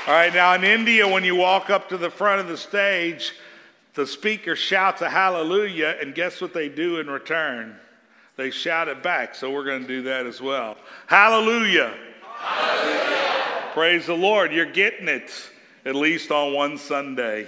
All 0.07 0.13
right, 0.13 0.31
now 0.31 0.53
in 0.53 0.63
India, 0.63 1.07
when 1.07 1.23
you 1.23 1.35
walk 1.35 1.71
up 1.71 1.89
to 1.89 1.97
the 1.97 2.11
front 2.11 2.39
of 2.39 2.47
the 2.47 2.57
stage, 2.57 3.33
the 3.95 4.05
speaker 4.05 4.55
shouts 4.55 5.01
a 5.01 5.09
hallelujah, 5.09 5.97
and 5.99 6.13
guess 6.13 6.39
what 6.41 6.53
they 6.53 6.69
do 6.69 6.99
in 6.99 7.09
return? 7.09 7.75
They 8.37 8.51
shout 8.51 8.87
it 8.87 9.01
back. 9.01 9.33
So 9.33 9.49
we're 9.49 9.63
going 9.63 9.81
to 9.81 9.87
do 9.87 10.03
that 10.03 10.27
as 10.27 10.39
well. 10.39 10.77
Hallelujah. 11.07 11.91
hallelujah. 12.37 13.71
Praise 13.73 14.05
the 14.05 14.13
Lord. 14.13 14.53
You're 14.53 14.71
getting 14.71 15.07
it, 15.07 15.31
at 15.85 15.95
least 15.95 16.29
on 16.29 16.53
one 16.53 16.77
Sunday. 16.77 17.47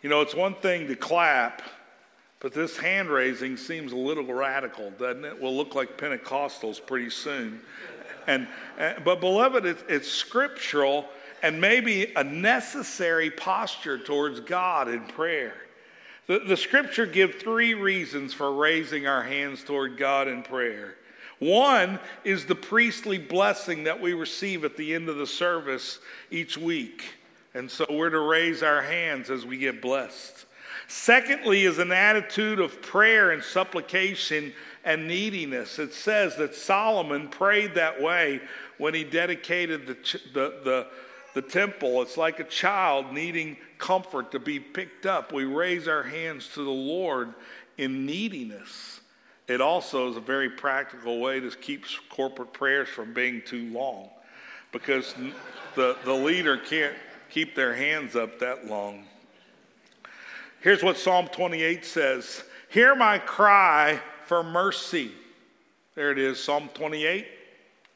you 0.00 0.08
know, 0.08 0.20
it's 0.20 0.36
one 0.36 0.54
thing 0.54 0.86
to 0.86 0.94
clap, 0.94 1.60
but 2.38 2.54
this 2.54 2.76
hand 2.76 3.08
raising 3.08 3.56
seems 3.56 3.90
a 3.90 3.96
little 3.96 4.32
radical, 4.32 4.92
doesn't 4.92 5.24
it? 5.24 5.42
We'll 5.42 5.56
look 5.56 5.74
like 5.74 5.98
Pentecostals 5.98 6.80
pretty 6.86 7.10
soon. 7.10 7.62
And, 8.28 8.46
uh, 8.78 8.92
but, 9.04 9.20
beloved, 9.20 9.64
it's, 9.64 9.82
it's 9.88 10.08
scriptural 10.08 11.06
and 11.42 11.60
maybe 11.60 12.12
a 12.14 12.22
necessary 12.22 13.30
posture 13.30 13.98
towards 13.98 14.40
God 14.40 14.88
in 14.88 15.00
prayer. 15.04 15.54
The, 16.26 16.40
the 16.40 16.56
scripture 16.56 17.06
give 17.06 17.36
three 17.36 17.72
reasons 17.72 18.34
for 18.34 18.52
raising 18.52 19.06
our 19.06 19.22
hands 19.22 19.64
toward 19.64 19.96
God 19.96 20.28
in 20.28 20.42
prayer. 20.42 20.94
One 21.38 21.98
is 22.22 22.44
the 22.44 22.54
priestly 22.54 23.16
blessing 23.16 23.84
that 23.84 23.98
we 23.98 24.12
receive 24.12 24.64
at 24.64 24.76
the 24.76 24.94
end 24.94 25.08
of 25.08 25.16
the 25.16 25.26
service 25.26 25.98
each 26.30 26.58
week. 26.58 27.04
And 27.54 27.70
so 27.70 27.86
we're 27.88 28.10
to 28.10 28.20
raise 28.20 28.62
our 28.62 28.82
hands 28.82 29.30
as 29.30 29.46
we 29.46 29.56
get 29.56 29.80
blessed. 29.80 30.44
Secondly, 30.86 31.64
is 31.64 31.78
an 31.78 31.92
attitude 31.92 32.60
of 32.60 32.82
prayer 32.82 33.30
and 33.30 33.42
supplication 33.42 34.52
and 34.88 35.06
neediness. 35.06 35.78
It 35.78 35.92
says 35.92 36.36
that 36.36 36.54
Solomon 36.54 37.28
prayed 37.28 37.74
that 37.74 38.00
way 38.00 38.40
when 38.78 38.94
he 38.94 39.04
dedicated 39.04 39.86
the, 39.86 40.20
the, 40.32 40.54
the, 40.64 40.86
the 41.34 41.42
temple. 41.42 42.00
It's 42.00 42.16
like 42.16 42.40
a 42.40 42.44
child 42.44 43.12
needing 43.12 43.58
comfort 43.76 44.32
to 44.32 44.38
be 44.38 44.58
picked 44.58 45.04
up. 45.04 45.30
We 45.30 45.44
raise 45.44 45.88
our 45.88 46.02
hands 46.02 46.48
to 46.54 46.64
the 46.64 46.70
Lord 46.70 47.34
in 47.76 48.06
neediness. 48.06 49.00
It 49.46 49.60
also 49.60 50.08
is 50.08 50.16
a 50.16 50.22
very 50.22 50.48
practical 50.48 51.20
way 51.20 51.38
to 51.38 51.50
keep 51.50 51.84
corporate 52.08 52.54
prayers 52.54 52.88
from 52.88 53.12
being 53.12 53.42
too 53.44 53.70
long 53.70 54.08
because 54.72 55.14
the, 55.74 55.98
the 56.06 56.14
leader 56.14 56.56
can't 56.56 56.94
keep 57.28 57.54
their 57.54 57.74
hands 57.74 58.16
up 58.16 58.38
that 58.38 58.66
long. 58.66 59.04
Here's 60.60 60.82
what 60.82 60.96
Psalm 60.96 61.28
28 61.28 61.84
says 61.84 62.42
Hear 62.70 62.94
my 62.94 63.18
cry 63.18 64.00
for 64.28 64.44
mercy. 64.44 65.10
There 65.94 66.12
it 66.12 66.18
is, 66.18 66.38
Psalm 66.38 66.68
28. 66.74 67.26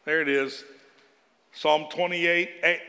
There 0.05 0.23
it 0.23 0.29
is. 0.29 0.65
Psalm 1.53 1.87
28, 1.91 2.51
8. 2.65 2.81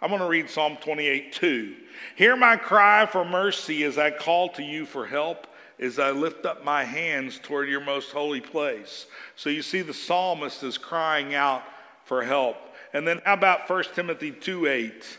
I'm 0.00 0.08
going 0.08 0.20
to 0.22 0.28
read 0.28 0.48
Psalm 0.48 0.78
28 0.80 1.32
2. 1.32 1.76
Hear 2.16 2.36
my 2.36 2.56
cry 2.56 3.04
for 3.04 3.24
mercy 3.24 3.84
as 3.84 3.98
I 3.98 4.10
call 4.10 4.48
to 4.50 4.62
you 4.62 4.86
for 4.86 5.04
help, 5.04 5.46
as 5.78 5.98
I 5.98 6.12
lift 6.12 6.46
up 6.46 6.64
my 6.64 6.84
hands 6.84 7.38
toward 7.42 7.68
your 7.68 7.84
most 7.84 8.12
holy 8.12 8.40
place. 8.40 9.06
So 9.36 9.50
you 9.50 9.60
see, 9.60 9.82
the 9.82 9.92
psalmist 9.92 10.62
is 10.62 10.78
crying 10.78 11.34
out 11.34 11.64
for 12.04 12.22
help. 12.22 12.56
And 12.92 13.06
then 13.06 13.20
how 13.24 13.34
about 13.34 13.68
1 13.68 13.84
Timothy 13.94 14.30
2 14.30 14.66
8? 14.66 15.18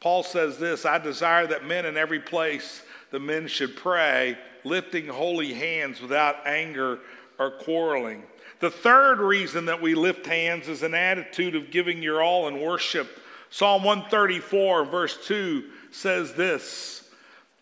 Paul 0.00 0.22
says 0.22 0.58
this 0.58 0.86
I 0.86 0.98
desire 0.98 1.46
that 1.48 1.66
men 1.66 1.84
in 1.84 1.96
every 1.96 2.20
place, 2.20 2.82
the 3.10 3.20
men 3.20 3.46
should 3.46 3.76
pray, 3.76 4.36
lifting 4.64 5.06
holy 5.06 5.52
hands 5.54 6.00
without 6.00 6.46
anger 6.46 7.00
or 7.38 7.50
quarreling. 7.50 8.22
The 8.60 8.70
third 8.70 9.20
reason 9.20 9.66
that 9.66 9.80
we 9.80 9.94
lift 9.94 10.26
hands 10.26 10.68
is 10.68 10.82
an 10.82 10.94
attitude 10.94 11.54
of 11.54 11.70
giving 11.70 12.02
your 12.02 12.22
all 12.22 12.48
in 12.48 12.60
worship 12.60 13.08
Psalm 13.50 13.82
134, 13.82 14.84
verse 14.84 15.26
2 15.26 15.64
says 15.90 16.34
this 16.34 17.08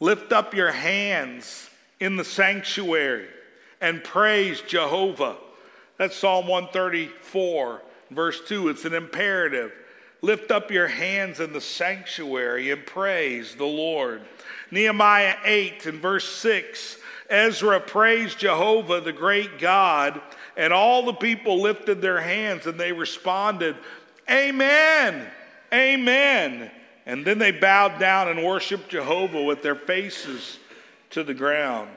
Lift 0.00 0.32
up 0.32 0.54
your 0.54 0.72
hands 0.72 1.70
in 2.00 2.16
the 2.16 2.24
sanctuary 2.24 3.28
and 3.80 4.02
praise 4.02 4.60
Jehovah. 4.62 5.36
That's 5.96 6.16
Psalm 6.16 6.48
134, 6.48 7.82
verse 8.10 8.40
2. 8.46 8.68
It's 8.68 8.84
an 8.84 8.94
imperative. 8.94 9.72
Lift 10.26 10.50
up 10.50 10.72
your 10.72 10.88
hands 10.88 11.38
in 11.38 11.52
the 11.52 11.60
sanctuary 11.60 12.72
and 12.72 12.84
praise 12.84 13.54
the 13.54 13.64
Lord. 13.64 14.22
Nehemiah 14.72 15.36
8 15.44 15.86
and 15.86 16.02
verse 16.02 16.28
6 16.28 16.98
Ezra 17.30 17.78
praised 17.78 18.36
Jehovah, 18.36 19.00
the 19.00 19.12
great 19.12 19.60
God, 19.60 20.20
and 20.56 20.72
all 20.72 21.04
the 21.04 21.12
people 21.12 21.60
lifted 21.60 22.02
their 22.02 22.20
hands 22.20 22.66
and 22.66 22.76
they 22.76 22.90
responded, 22.90 23.76
Amen. 24.28 25.28
Amen. 25.72 26.72
And 27.06 27.24
then 27.24 27.38
they 27.38 27.52
bowed 27.52 28.00
down 28.00 28.26
and 28.26 28.44
worshiped 28.44 28.88
Jehovah 28.88 29.44
with 29.44 29.62
their 29.62 29.76
faces 29.76 30.58
to 31.10 31.22
the 31.22 31.34
ground. 31.34 31.88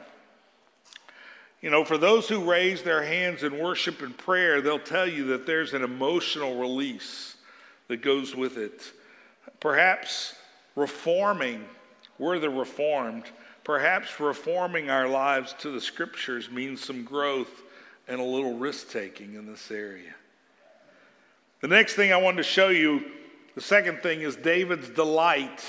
You 1.62 1.72
know, 1.72 1.84
for 1.84 1.98
those 1.98 2.30
who 2.30 2.48
raise 2.48 2.84
their 2.84 3.02
hands 3.02 3.42
in 3.42 3.58
worship 3.58 4.04
and 4.04 4.15
prayer, 4.15 4.62
they'll 4.62 4.78
tell 4.78 5.10
you 5.10 5.26
that 5.30 5.48
there's 5.48 5.74
an 5.74 5.84
emotional 5.84 6.60
release 6.60 7.29
that 7.89 8.02
goes 8.02 8.36
with 8.36 8.58
it. 8.58 8.82
Perhaps 9.60 10.36
reforming, 10.75 11.65
we're 12.17 12.39
the 12.39 12.49
reformed, 12.49 13.25
perhaps 13.65 14.19
reforming 14.19 14.89
our 14.89 15.08
lives 15.08 15.54
to 15.60 15.71
the 15.71 15.82
scriptures 15.82 16.49
means 16.49 16.84
some 16.84 17.04
growth 17.04 17.63
and 18.08 18.21
a 18.21 18.23
little 18.23 18.58
risk 18.58 18.89
taking 18.89 19.36
in 19.36 19.45
this 19.45 19.69
area. 19.69 20.13
The 21.62 21.67
next 21.67 21.95
thing 21.95 22.13
I 22.13 22.17
wanted 22.17 22.38
to 22.38 22.43
show 22.43 22.69
you 22.69 23.04
the 23.56 23.62
second 23.62 24.02
thing 24.02 24.21
is 24.21 24.38
David's 24.38 24.89
delight 24.89 25.65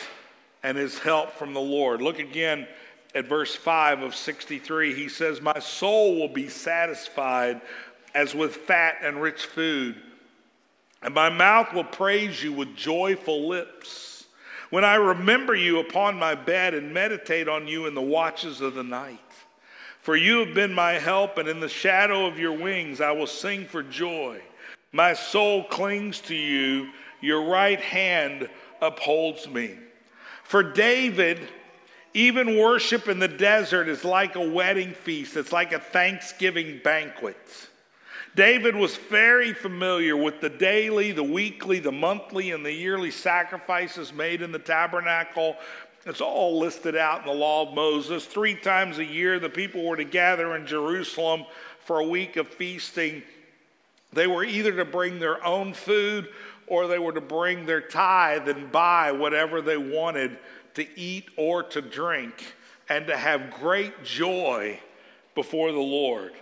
and 0.62 0.78
his 0.78 0.98
help 0.98 1.32
from 1.32 1.54
the 1.54 1.60
Lord. 1.60 2.00
Look 2.00 2.20
again 2.20 2.68
at 3.14 3.26
verse 3.26 3.56
5 3.56 4.02
of 4.02 4.14
63. 4.14 4.94
He 4.94 5.08
says, 5.08 5.40
My 5.40 5.58
soul 5.58 6.14
will 6.16 6.28
be 6.28 6.48
satisfied 6.48 7.60
as 8.14 8.34
with 8.34 8.54
fat 8.54 8.98
and 9.02 9.20
rich 9.20 9.46
food, 9.46 10.00
and 11.02 11.14
my 11.14 11.30
mouth 11.30 11.72
will 11.72 11.84
praise 11.84 12.42
you 12.42 12.52
with 12.52 12.76
joyful 12.76 13.48
lips. 13.48 14.26
When 14.70 14.84
I 14.84 14.94
remember 14.96 15.54
you 15.54 15.80
upon 15.80 16.16
my 16.16 16.34
bed 16.34 16.74
and 16.74 16.94
meditate 16.94 17.48
on 17.48 17.66
you 17.66 17.86
in 17.86 17.94
the 17.94 18.00
watches 18.00 18.60
of 18.60 18.74
the 18.74 18.84
night. 18.84 19.18
For 20.00 20.16
you 20.16 20.38
have 20.38 20.54
been 20.54 20.72
my 20.72 20.92
help, 20.92 21.36
and 21.38 21.48
in 21.48 21.60
the 21.60 21.68
shadow 21.68 22.26
of 22.26 22.38
your 22.38 22.56
wings 22.56 23.00
I 23.00 23.12
will 23.12 23.26
sing 23.26 23.66
for 23.66 23.82
joy. 23.82 24.40
My 24.92 25.12
soul 25.12 25.64
clings 25.64 26.20
to 26.22 26.34
you 26.34 26.90
your 27.20 27.44
right 27.44 27.80
hand 27.80 28.48
upholds 28.80 29.46
me. 29.46 29.74
For 30.44 30.62
David, 30.62 31.40
even 32.14 32.58
worship 32.58 33.08
in 33.08 33.18
the 33.18 33.28
desert 33.28 33.88
is 33.88 34.04
like 34.04 34.36
a 34.36 34.50
wedding 34.50 34.92
feast, 34.92 35.36
it's 35.36 35.52
like 35.52 35.72
a 35.72 35.78
Thanksgiving 35.78 36.80
banquet. 36.82 37.36
David 38.36 38.76
was 38.76 38.96
very 38.96 39.52
familiar 39.52 40.16
with 40.16 40.40
the 40.40 40.48
daily, 40.48 41.10
the 41.12 41.22
weekly, 41.22 41.80
the 41.80 41.90
monthly, 41.90 42.52
and 42.52 42.64
the 42.64 42.72
yearly 42.72 43.10
sacrifices 43.10 44.12
made 44.12 44.40
in 44.40 44.52
the 44.52 44.58
tabernacle. 44.58 45.56
It's 46.06 46.20
all 46.20 46.58
listed 46.58 46.96
out 46.96 47.20
in 47.20 47.26
the 47.26 47.34
law 47.34 47.68
of 47.68 47.74
Moses. 47.74 48.24
Three 48.24 48.54
times 48.54 48.98
a 48.98 49.04
year, 49.04 49.38
the 49.38 49.50
people 49.50 49.84
were 49.84 49.96
to 49.96 50.04
gather 50.04 50.54
in 50.54 50.66
Jerusalem 50.66 51.44
for 51.84 51.98
a 51.98 52.06
week 52.06 52.36
of 52.36 52.48
feasting. 52.48 53.22
They 54.12 54.26
were 54.26 54.44
either 54.44 54.72
to 54.76 54.84
bring 54.84 55.18
their 55.18 55.44
own 55.44 55.74
food 55.74 56.28
or 56.66 56.86
they 56.86 56.98
were 56.98 57.12
to 57.12 57.20
bring 57.20 57.66
their 57.66 57.80
tithe 57.80 58.48
and 58.48 58.70
buy 58.70 59.10
whatever 59.10 59.60
they 59.60 59.76
wanted 59.76 60.38
to 60.74 60.86
eat 60.98 61.28
or 61.36 61.64
to 61.64 61.82
drink 61.82 62.54
and 62.88 63.08
to 63.08 63.16
have 63.16 63.50
great 63.50 64.04
joy 64.04 64.78
before 65.34 65.72
the 65.72 65.78
Lord. 65.78 66.32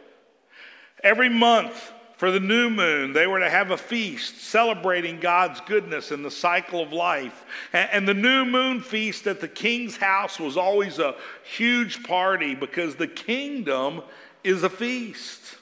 Every 1.03 1.29
month 1.29 1.93
for 2.17 2.33
the 2.33 2.41
new 2.41 2.69
moon, 2.69 3.13
they 3.13 3.29
were 3.29 3.39
to 3.39 3.49
have 3.49 3.71
a 3.71 3.77
feast 3.77 4.39
celebrating 4.39 5.21
God's 5.21 5.61
goodness 5.61 6.11
in 6.11 6.23
the 6.23 6.31
cycle 6.31 6.83
of 6.83 6.93
life. 6.93 7.45
And 7.73 8.09
the 8.09 8.15
new 8.15 8.45
moon 8.45 8.81
feast 8.81 9.29
at 9.29 9.41
the 9.41 9.47
king's 9.47 9.97
house 9.97 10.41
was 10.41 10.57
always 10.57 10.99
a 10.99 11.15
huge 11.45 12.03
party 12.03 12.57
because 12.57 12.97
the 12.97 13.07
kingdom 13.07 14.03
is 14.43 14.65
a 14.65 14.71
feast. 14.71 15.57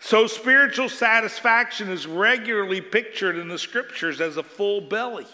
So, 0.00 0.26
spiritual 0.26 0.88
satisfaction 0.88 1.88
is 1.88 2.06
regularly 2.06 2.80
pictured 2.80 3.38
in 3.38 3.48
the 3.48 3.58
scriptures 3.58 4.20
as 4.20 4.36
a 4.36 4.42
full 4.42 4.82
belly. 4.82 5.26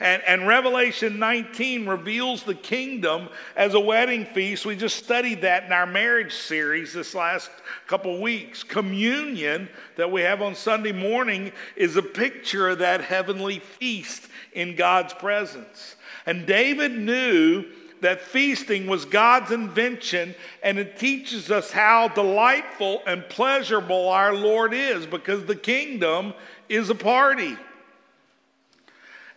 And, 0.00 0.22
and, 0.22 0.46
Revelation 0.46 1.18
19 1.18 1.88
reveals 1.88 2.44
the 2.44 2.54
kingdom 2.54 3.28
as 3.56 3.74
a 3.74 3.80
wedding 3.80 4.26
feast. 4.26 4.64
We 4.64 4.76
just 4.76 4.96
studied 4.96 5.40
that 5.40 5.64
in 5.64 5.72
our 5.72 5.86
marriage 5.86 6.32
series 6.32 6.92
this 6.92 7.16
last 7.16 7.50
couple 7.88 8.20
weeks. 8.22 8.62
Communion 8.62 9.68
that 9.96 10.12
we 10.12 10.20
have 10.20 10.40
on 10.40 10.54
Sunday 10.54 10.92
morning 10.92 11.50
is 11.74 11.96
a 11.96 12.02
picture 12.02 12.68
of 12.68 12.78
that 12.78 13.00
heavenly 13.00 13.58
feast 13.58 14.28
in 14.52 14.76
God's 14.76 15.14
presence. 15.14 15.96
And 16.26 16.46
David 16.46 16.92
knew 16.92 17.64
that 18.00 18.20
feasting 18.20 18.86
was 18.86 19.04
God's 19.04 19.50
invention, 19.50 20.34
and 20.62 20.78
it 20.78 20.98
teaches 20.98 21.50
us 21.50 21.72
how 21.72 22.06
delightful 22.06 23.02
and 23.06 23.28
pleasurable 23.28 24.08
our 24.08 24.34
Lord 24.34 24.72
is 24.72 25.06
because 25.06 25.44
the 25.46 25.56
kingdom 25.56 26.34
is 26.68 26.90
a 26.90 26.94
party. 26.94 27.56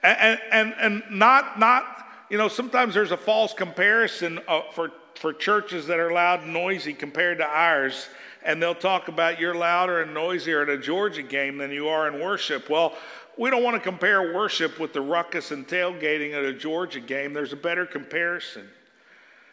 And, 0.03 0.39
and, 0.51 0.73
and 0.79 1.03
not, 1.11 1.59
not, 1.59 2.05
you 2.29 2.37
know, 2.37 2.47
sometimes 2.47 2.93
there's 2.93 3.11
a 3.11 3.17
false 3.17 3.53
comparison 3.53 4.39
uh, 4.47 4.61
for, 4.73 4.91
for 5.15 5.31
churches 5.33 5.87
that 5.87 5.99
are 5.99 6.11
loud 6.11 6.41
and 6.41 6.53
noisy 6.53 6.93
compared 6.93 7.37
to 7.37 7.45
ours 7.45 8.07
and 8.43 8.61
they'll 8.61 8.75
talk 8.75 9.07
about 9.07 9.39
you're 9.39 9.55
louder 9.55 10.01
and 10.01 10.13
noisier 10.13 10.61
at 10.61 10.69
a 10.69 10.77
Georgia 10.77 11.21
game 11.21 11.57
than 11.57 11.71
you 11.71 11.87
are 11.87 12.07
in 12.07 12.19
worship. 12.19 12.69
Well, 12.69 12.95
we 13.37 13.49
don't 13.49 13.63
want 13.63 13.75
to 13.75 13.81
compare 13.81 14.33
worship 14.33 14.79
with 14.79 14.93
the 14.93 15.01
ruckus 15.01 15.51
and 15.51 15.67
tailgating 15.67 16.33
at 16.33 16.43
a 16.43 16.53
Georgia 16.53 16.99
game. 16.99 17.33
There's 17.33 17.53
a 17.53 17.57
better 17.57 17.85
comparison. 17.85 18.67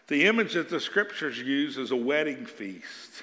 The 0.08 0.26
image 0.26 0.54
that 0.54 0.70
the 0.70 0.80
scriptures 0.80 1.38
use 1.38 1.76
is 1.76 1.90
a 1.90 1.96
wedding 1.96 2.46
feast. 2.46 3.22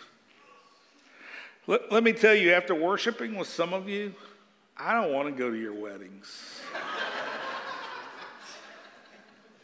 Let, 1.67 1.91
let 1.91 2.03
me 2.03 2.13
tell 2.13 2.35
you, 2.35 2.53
after 2.53 2.75
worshiping 2.75 3.35
with 3.35 3.47
some 3.47 3.73
of 3.73 3.89
you, 3.89 4.13
I 4.77 4.93
don't 4.93 5.11
want 5.11 5.27
to 5.27 5.31
go 5.31 5.49
to 5.49 5.57
your 5.57 5.73
weddings. 5.73 6.61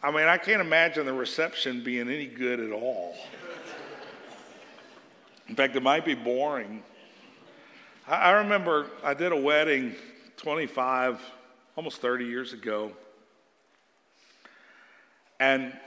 I 0.03 0.09
mean, 0.09 0.27
I 0.27 0.37
can't 0.37 0.61
imagine 0.61 1.05
the 1.05 1.13
reception 1.13 1.83
being 1.83 2.09
any 2.09 2.25
good 2.25 2.59
at 2.59 2.71
all. 2.71 3.15
In 5.47 5.55
fact, 5.55 5.75
it 5.75 5.83
might 5.83 6.05
be 6.05 6.15
boring. 6.15 6.81
I, 8.07 8.15
I 8.15 8.31
remember 8.31 8.87
I 9.03 9.13
did 9.13 9.31
a 9.31 9.37
wedding 9.37 9.95
25, 10.37 11.21
almost 11.75 12.01
30 12.01 12.25
years 12.25 12.53
ago. 12.53 12.91
And, 15.39 15.77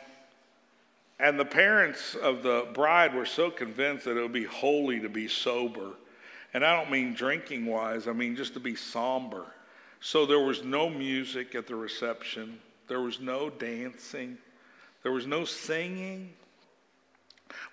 and 1.18 1.38
the 1.38 1.44
parents 1.44 2.14
of 2.14 2.42
the 2.42 2.68
bride 2.72 3.14
were 3.14 3.26
so 3.26 3.50
convinced 3.50 4.04
that 4.04 4.16
it 4.16 4.20
would 4.20 4.32
be 4.32 4.44
holy 4.44 5.00
to 5.00 5.08
be 5.08 5.26
sober. 5.26 5.92
And 6.52 6.64
I 6.64 6.76
don't 6.76 6.90
mean 6.90 7.14
drinking 7.14 7.66
wise, 7.66 8.06
I 8.06 8.12
mean 8.12 8.36
just 8.36 8.54
to 8.54 8.60
be 8.60 8.76
somber. 8.76 9.46
So 10.00 10.24
there 10.26 10.40
was 10.40 10.62
no 10.62 10.88
music 10.90 11.54
at 11.54 11.66
the 11.66 11.74
reception, 11.74 12.60
there 12.88 13.00
was 13.00 13.20
no 13.20 13.50
dancing, 13.50 14.38
there 15.02 15.12
was 15.12 15.26
no 15.26 15.44
singing. 15.44 16.32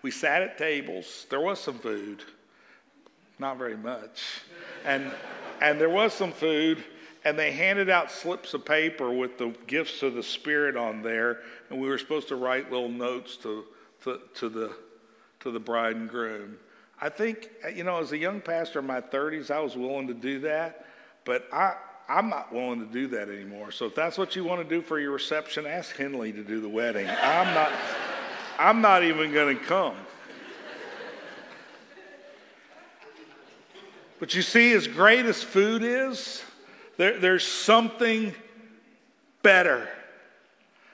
We 0.01 0.11
sat 0.11 0.41
at 0.41 0.57
tables, 0.57 1.25
there 1.29 1.39
was 1.39 1.59
some 1.59 1.79
food, 1.79 2.23
not 3.39 3.57
very 3.57 3.77
much. 3.77 4.41
And 4.85 5.11
and 5.61 5.79
there 5.79 5.89
was 5.89 6.13
some 6.13 6.31
food, 6.31 6.83
and 7.23 7.37
they 7.37 7.51
handed 7.51 7.89
out 7.89 8.11
slips 8.11 8.55
of 8.55 8.65
paper 8.65 9.11
with 9.11 9.37
the 9.37 9.53
gifts 9.67 10.01
of 10.01 10.15
the 10.15 10.23
Spirit 10.23 10.75
on 10.75 11.03
there, 11.03 11.39
and 11.69 11.79
we 11.79 11.87
were 11.87 11.99
supposed 11.99 12.27
to 12.29 12.35
write 12.35 12.71
little 12.71 12.89
notes 12.89 13.37
to, 13.37 13.65
to, 14.03 14.19
to 14.35 14.49
the, 14.49 14.75
to 15.41 15.51
the 15.51 15.59
bride 15.59 15.95
and 15.95 16.09
groom. 16.09 16.57
I 16.99 17.09
think, 17.09 17.49
you 17.75 17.83
know, 17.83 17.99
as 17.99 18.11
a 18.11 18.17
young 18.17 18.41
pastor 18.41 18.79
in 18.79 18.87
my 18.87 19.01
30s, 19.01 19.51
I 19.51 19.59
was 19.59 19.75
willing 19.75 20.07
to 20.07 20.15
do 20.15 20.39
that, 20.39 20.85
but 21.25 21.47
I, 21.53 21.75
I'm 22.11 22.29
not 22.29 22.51
willing 22.53 22.85
to 22.85 22.91
do 22.91 23.07
that 23.07 23.29
anymore. 23.29 23.71
So 23.71 23.85
if 23.85 23.95
that's 23.95 24.17
what 24.17 24.35
you 24.35 24.43
want 24.43 24.61
to 24.61 24.67
do 24.67 24.81
for 24.81 24.99
your 24.99 25.11
reception, 25.11 25.65
ask 25.65 25.95
Henley 25.95 26.33
to 26.33 26.43
do 26.43 26.59
the 26.59 26.67
wedding. 26.67 27.07
I'm 27.07 27.53
not, 27.53 27.71
I'm 28.59 28.81
not 28.81 29.03
even 29.03 29.31
going 29.31 29.57
to 29.57 29.63
come. 29.63 29.95
But 34.19 34.35
you 34.35 34.41
see, 34.41 34.73
as 34.73 34.87
great 34.87 35.25
as 35.25 35.41
food 35.41 35.83
is, 35.83 36.43
there, 36.97 37.17
there's 37.17 37.47
something 37.47 38.35
better. 39.41 39.87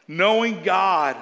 Knowing 0.07 0.63
God 0.63 1.17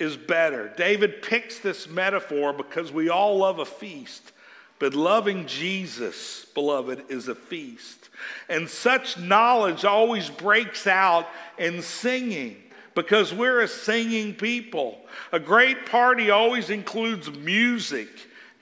is 0.00 0.16
better. 0.16 0.74
David 0.76 1.22
picks 1.22 1.60
this 1.60 1.88
metaphor 1.88 2.52
because 2.52 2.90
we 2.90 3.08
all 3.08 3.38
love 3.38 3.60
a 3.60 3.64
feast, 3.64 4.32
but 4.82 4.94
loving 4.94 5.46
Jesus, 5.46 6.44
beloved, 6.54 7.04
is 7.08 7.28
a 7.28 7.36
feast. 7.36 8.08
And 8.48 8.68
such 8.68 9.16
knowledge 9.16 9.84
always 9.84 10.28
breaks 10.28 10.88
out 10.88 11.28
in 11.56 11.82
singing 11.82 12.56
because 12.96 13.32
we're 13.32 13.60
a 13.60 13.68
singing 13.68 14.34
people. 14.34 14.98
A 15.30 15.38
great 15.38 15.86
party 15.86 16.30
always 16.30 16.68
includes 16.68 17.30
music 17.30 18.08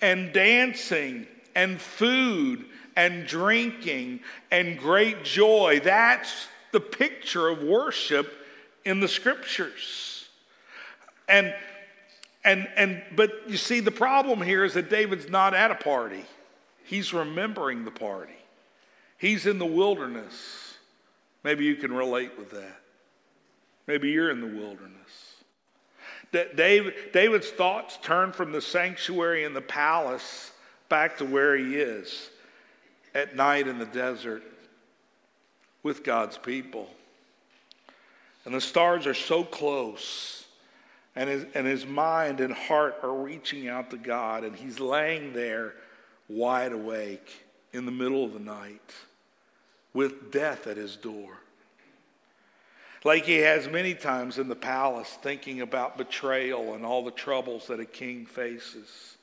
and 0.02 0.30
dancing 0.34 1.26
and 1.54 1.80
food 1.80 2.66
and 2.96 3.26
drinking 3.26 4.20
and 4.50 4.78
great 4.78 5.24
joy. 5.24 5.80
That's 5.82 6.48
the 6.70 6.80
picture 6.80 7.48
of 7.48 7.62
worship 7.62 8.30
in 8.84 9.00
the 9.00 9.08
scriptures. 9.08 10.28
And 11.30 11.54
and 12.44 12.68
and 12.76 13.02
but 13.14 13.48
you 13.48 13.56
see 13.56 13.80
the 13.80 13.90
problem 13.90 14.40
here 14.40 14.64
is 14.64 14.74
that 14.74 14.90
David's 14.90 15.28
not 15.28 15.54
at 15.54 15.70
a 15.70 15.74
party. 15.74 16.24
He's 16.84 17.12
remembering 17.12 17.84
the 17.84 17.90
party. 17.90 18.32
He's 19.18 19.46
in 19.46 19.58
the 19.58 19.66
wilderness. 19.66 20.76
Maybe 21.44 21.64
you 21.64 21.76
can 21.76 21.92
relate 21.92 22.38
with 22.38 22.50
that. 22.50 22.80
Maybe 23.86 24.10
you're 24.10 24.30
in 24.30 24.40
the 24.40 24.46
wilderness. 24.46 24.96
David, 26.32 26.94
David's 27.12 27.50
thoughts 27.50 27.98
turn 28.02 28.32
from 28.32 28.52
the 28.52 28.60
sanctuary 28.60 29.44
and 29.44 29.54
the 29.54 29.60
palace 29.60 30.52
back 30.88 31.18
to 31.18 31.24
where 31.24 31.56
he 31.56 31.76
is 31.76 32.30
at 33.14 33.34
night 33.34 33.66
in 33.66 33.78
the 33.78 33.86
desert 33.86 34.42
with 35.82 36.04
God's 36.04 36.38
people. 36.38 36.88
And 38.44 38.54
the 38.54 38.60
stars 38.60 39.06
are 39.06 39.14
so 39.14 39.44
close, 39.44 40.39
and 41.20 41.28
his, 41.28 41.44
and 41.52 41.66
his 41.66 41.84
mind 41.84 42.40
and 42.40 42.50
heart 42.50 42.96
are 43.02 43.12
reaching 43.12 43.68
out 43.68 43.90
to 43.90 43.98
God, 43.98 44.42
and 44.42 44.56
he's 44.56 44.80
laying 44.80 45.34
there 45.34 45.74
wide 46.30 46.72
awake 46.72 47.44
in 47.74 47.84
the 47.84 47.92
middle 47.92 48.24
of 48.24 48.32
the 48.32 48.40
night 48.40 48.94
with 49.92 50.32
death 50.32 50.66
at 50.66 50.78
his 50.78 50.96
door. 50.96 51.36
Like 53.04 53.26
he 53.26 53.36
has 53.36 53.68
many 53.68 53.92
times 53.92 54.38
in 54.38 54.48
the 54.48 54.56
palace, 54.56 55.18
thinking 55.20 55.60
about 55.60 55.98
betrayal 55.98 56.72
and 56.72 56.86
all 56.86 57.04
the 57.04 57.10
troubles 57.10 57.66
that 57.66 57.80
a 57.80 57.84
king 57.84 58.24
faces. 58.24 59.18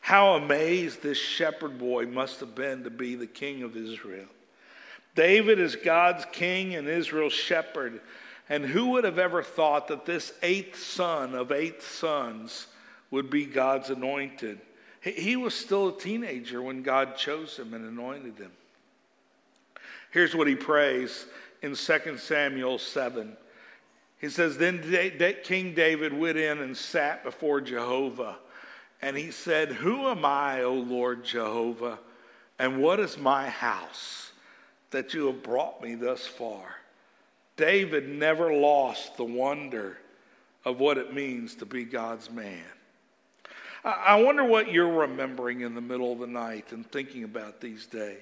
How 0.00 0.36
amazed 0.36 1.02
this 1.02 1.18
shepherd 1.18 1.78
boy 1.78 2.06
must 2.06 2.40
have 2.40 2.54
been 2.54 2.84
to 2.84 2.90
be 2.90 3.14
the 3.14 3.26
king 3.26 3.62
of 3.62 3.76
Israel. 3.76 4.28
David 5.14 5.60
is 5.60 5.76
God's 5.76 6.24
king 6.32 6.76
and 6.76 6.88
Israel's 6.88 7.34
shepherd. 7.34 8.00
And 8.50 8.66
who 8.66 8.86
would 8.90 9.04
have 9.04 9.18
ever 9.18 9.44
thought 9.44 9.88
that 9.88 10.04
this 10.04 10.32
eighth 10.42 10.76
son 10.76 11.36
of 11.36 11.52
eight 11.52 11.82
sons 11.82 12.66
would 13.12 13.30
be 13.30 13.46
God's 13.46 13.90
anointed? 13.90 14.60
He 15.00 15.36
was 15.36 15.54
still 15.54 15.88
a 15.88 15.98
teenager 15.98 16.60
when 16.60 16.82
God 16.82 17.16
chose 17.16 17.56
him 17.56 17.72
and 17.72 17.86
anointed 17.86 18.36
him. 18.36 18.50
Here's 20.10 20.34
what 20.34 20.48
he 20.48 20.56
prays 20.56 21.26
in 21.62 21.76
2 21.76 22.18
Samuel 22.18 22.78
7. 22.78 23.36
He 24.20 24.28
says, 24.28 24.58
Then 24.58 24.82
King 25.44 25.72
David 25.72 26.12
went 26.12 26.36
in 26.36 26.58
and 26.58 26.76
sat 26.76 27.22
before 27.22 27.60
Jehovah. 27.60 28.36
And 29.00 29.16
he 29.16 29.30
said, 29.30 29.70
Who 29.70 30.08
am 30.08 30.24
I, 30.24 30.62
O 30.62 30.74
Lord 30.74 31.24
Jehovah? 31.24 32.00
And 32.58 32.82
what 32.82 32.98
is 32.98 33.16
my 33.16 33.48
house 33.48 34.32
that 34.90 35.14
you 35.14 35.28
have 35.28 35.42
brought 35.42 35.80
me 35.80 35.94
thus 35.94 36.26
far? 36.26 36.79
David 37.60 38.08
never 38.08 38.54
lost 38.54 39.18
the 39.18 39.24
wonder 39.24 39.98
of 40.64 40.80
what 40.80 40.96
it 40.96 41.12
means 41.12 41.54
to 41.56 41.66
be 41.66 41.84
God's 41.84 42.30
man. 42.30 42.64
I 43.84 44.20
wonder 44.22 44.42
what 44.42 44.72
you're 44.72 44.90
remembering 44.90 45.60
in 45.60 45.74
the 45.74 45.80
middle 45.82 46.10
of 46.10 46.20
the 46.20 46.26
night 46.26 46.72
and 46.72 46.90
thinking 46.90 47.24
about 47.24 47.60
these 47.60 47.84
days. 47.86 48.16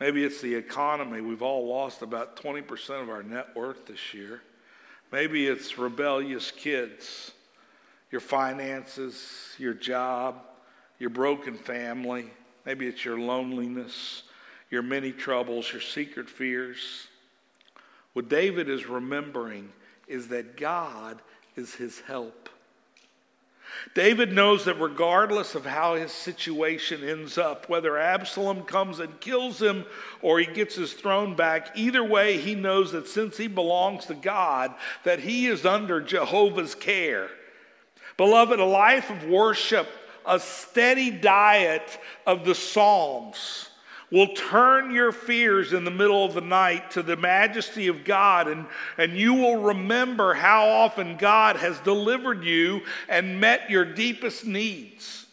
Maybe 0.00 0.24
it's 0.24 0.40
the 0.40 0.54
economy. 0.54 1.20
We've 1.20 1.42
all 1.42 1.68
lost 1.68 2.02
about 2.02 2.36
20% 2.36 3.02
of 3.02 3.08
our 3.08 3.22
net 3.22 3.54
worth 3.54 3.86
this 3.86 4.12
year. 4.12 4.42
Maybe 5.12 5.46
it's 5.46 5.78
rebellious 5.78 6.50
kids 6.50 7.32
your 8.10 8.20
finances, 8.22 9.54
your 9.58 9.74
job, 9.74 10.40
your 10.98 11.10
broken 11.10 11.54
family. 11.54 12.30
Maybe 12.64 12.86
it's 12.86 13.04
your 13.04 13.18
loneliness, 13.18 14.22
your 14.70 14.80
many 14.82 15.12
troubles, 15.12 15.70
your 15.70 15.82
secret 15.82 16.30
fears. 16.30 17.06
What 18.18 18.28
David 18.28 18.68
is 18.68 18.88
remembering 18.88 19.68
is 20.08 20.26
that 20.26 20.56
God 20.56 21.22
is 21.54 21.76
his 21.76 22.00
help. 22.00 22.48
David 23.94 24.32
knows 24.32 24.64
that 24.64 24.80
regardless 24.80 25.54
of 25.54 25.64
how 25.64 25.94
his 25.94 26.10
situation 26.10 27.08
ends 27.08 27.38
up, 27.38 27.68
whether 27.68 27.96
Absalom 27.96 28.62
comes 28.64 28.98
and 28.98 29.20
kills 29.20 29.62
him 29.62 29.84
or 30.20 30.40
he 30.40 30.46
gets 30.46 30.74
his 30.74 30.94
throne 30.94 31.36
back, 31.36 31.70
either 31.76 32.02
way, 32.02 32.38
he 32.38 32.56
knows 32.56 32.90
that 32.90 33.06
since 33.06 33.36
he 33.36 33.46
belongs 33.46 34.06
to 34.06 34.14
God, 34.14 34.74
that 35.04 35.20
he 35.20 35.46
is 35.46 35.64
under 35.64 36.00
Jehovah's 36.00 36.74
care. 36.74 37.28
Beloved, 38.16 38.58
a 38.58 38.64
life 38.64 39.10
of 39.10 39.28
worship, 39.28 39.86
a 40.26 40.40
steady 40.40 41.12
diet 41.12 42.00
of 42.26 42.44
the 42.44 42.56
Psalms 42.56 43.68
will 44.10 44.28
turn 44.34 44.90
your 44.90 45.12
fears 45.12 45.72
in 45.72 45.84
the 45.84 45.90
middle 45.90 46.24
of 46.24 46.34
the 46.34 46.40
night 46.40 46.90
to 46.92 47.02
the 47.02 47.16
majesty 47.16 47.88
of 47.88 48.04
God, 48.04 48.48
and, 48.48 48.66
and 48.96 49.16
you 49.16 49.34
will 49.34 49.58
remember 49.58 50.34
how 50.34 50.66
often 50.66 51.16
God 51.16 51.56
has 51.56 51.78
delivered 51.80 52.44
you 52.44 52.82
and 53.08 53.40
met 53.40 53.70
your 53.70 53.84
deepest 53.84 54.46
needs. 54.46 55.26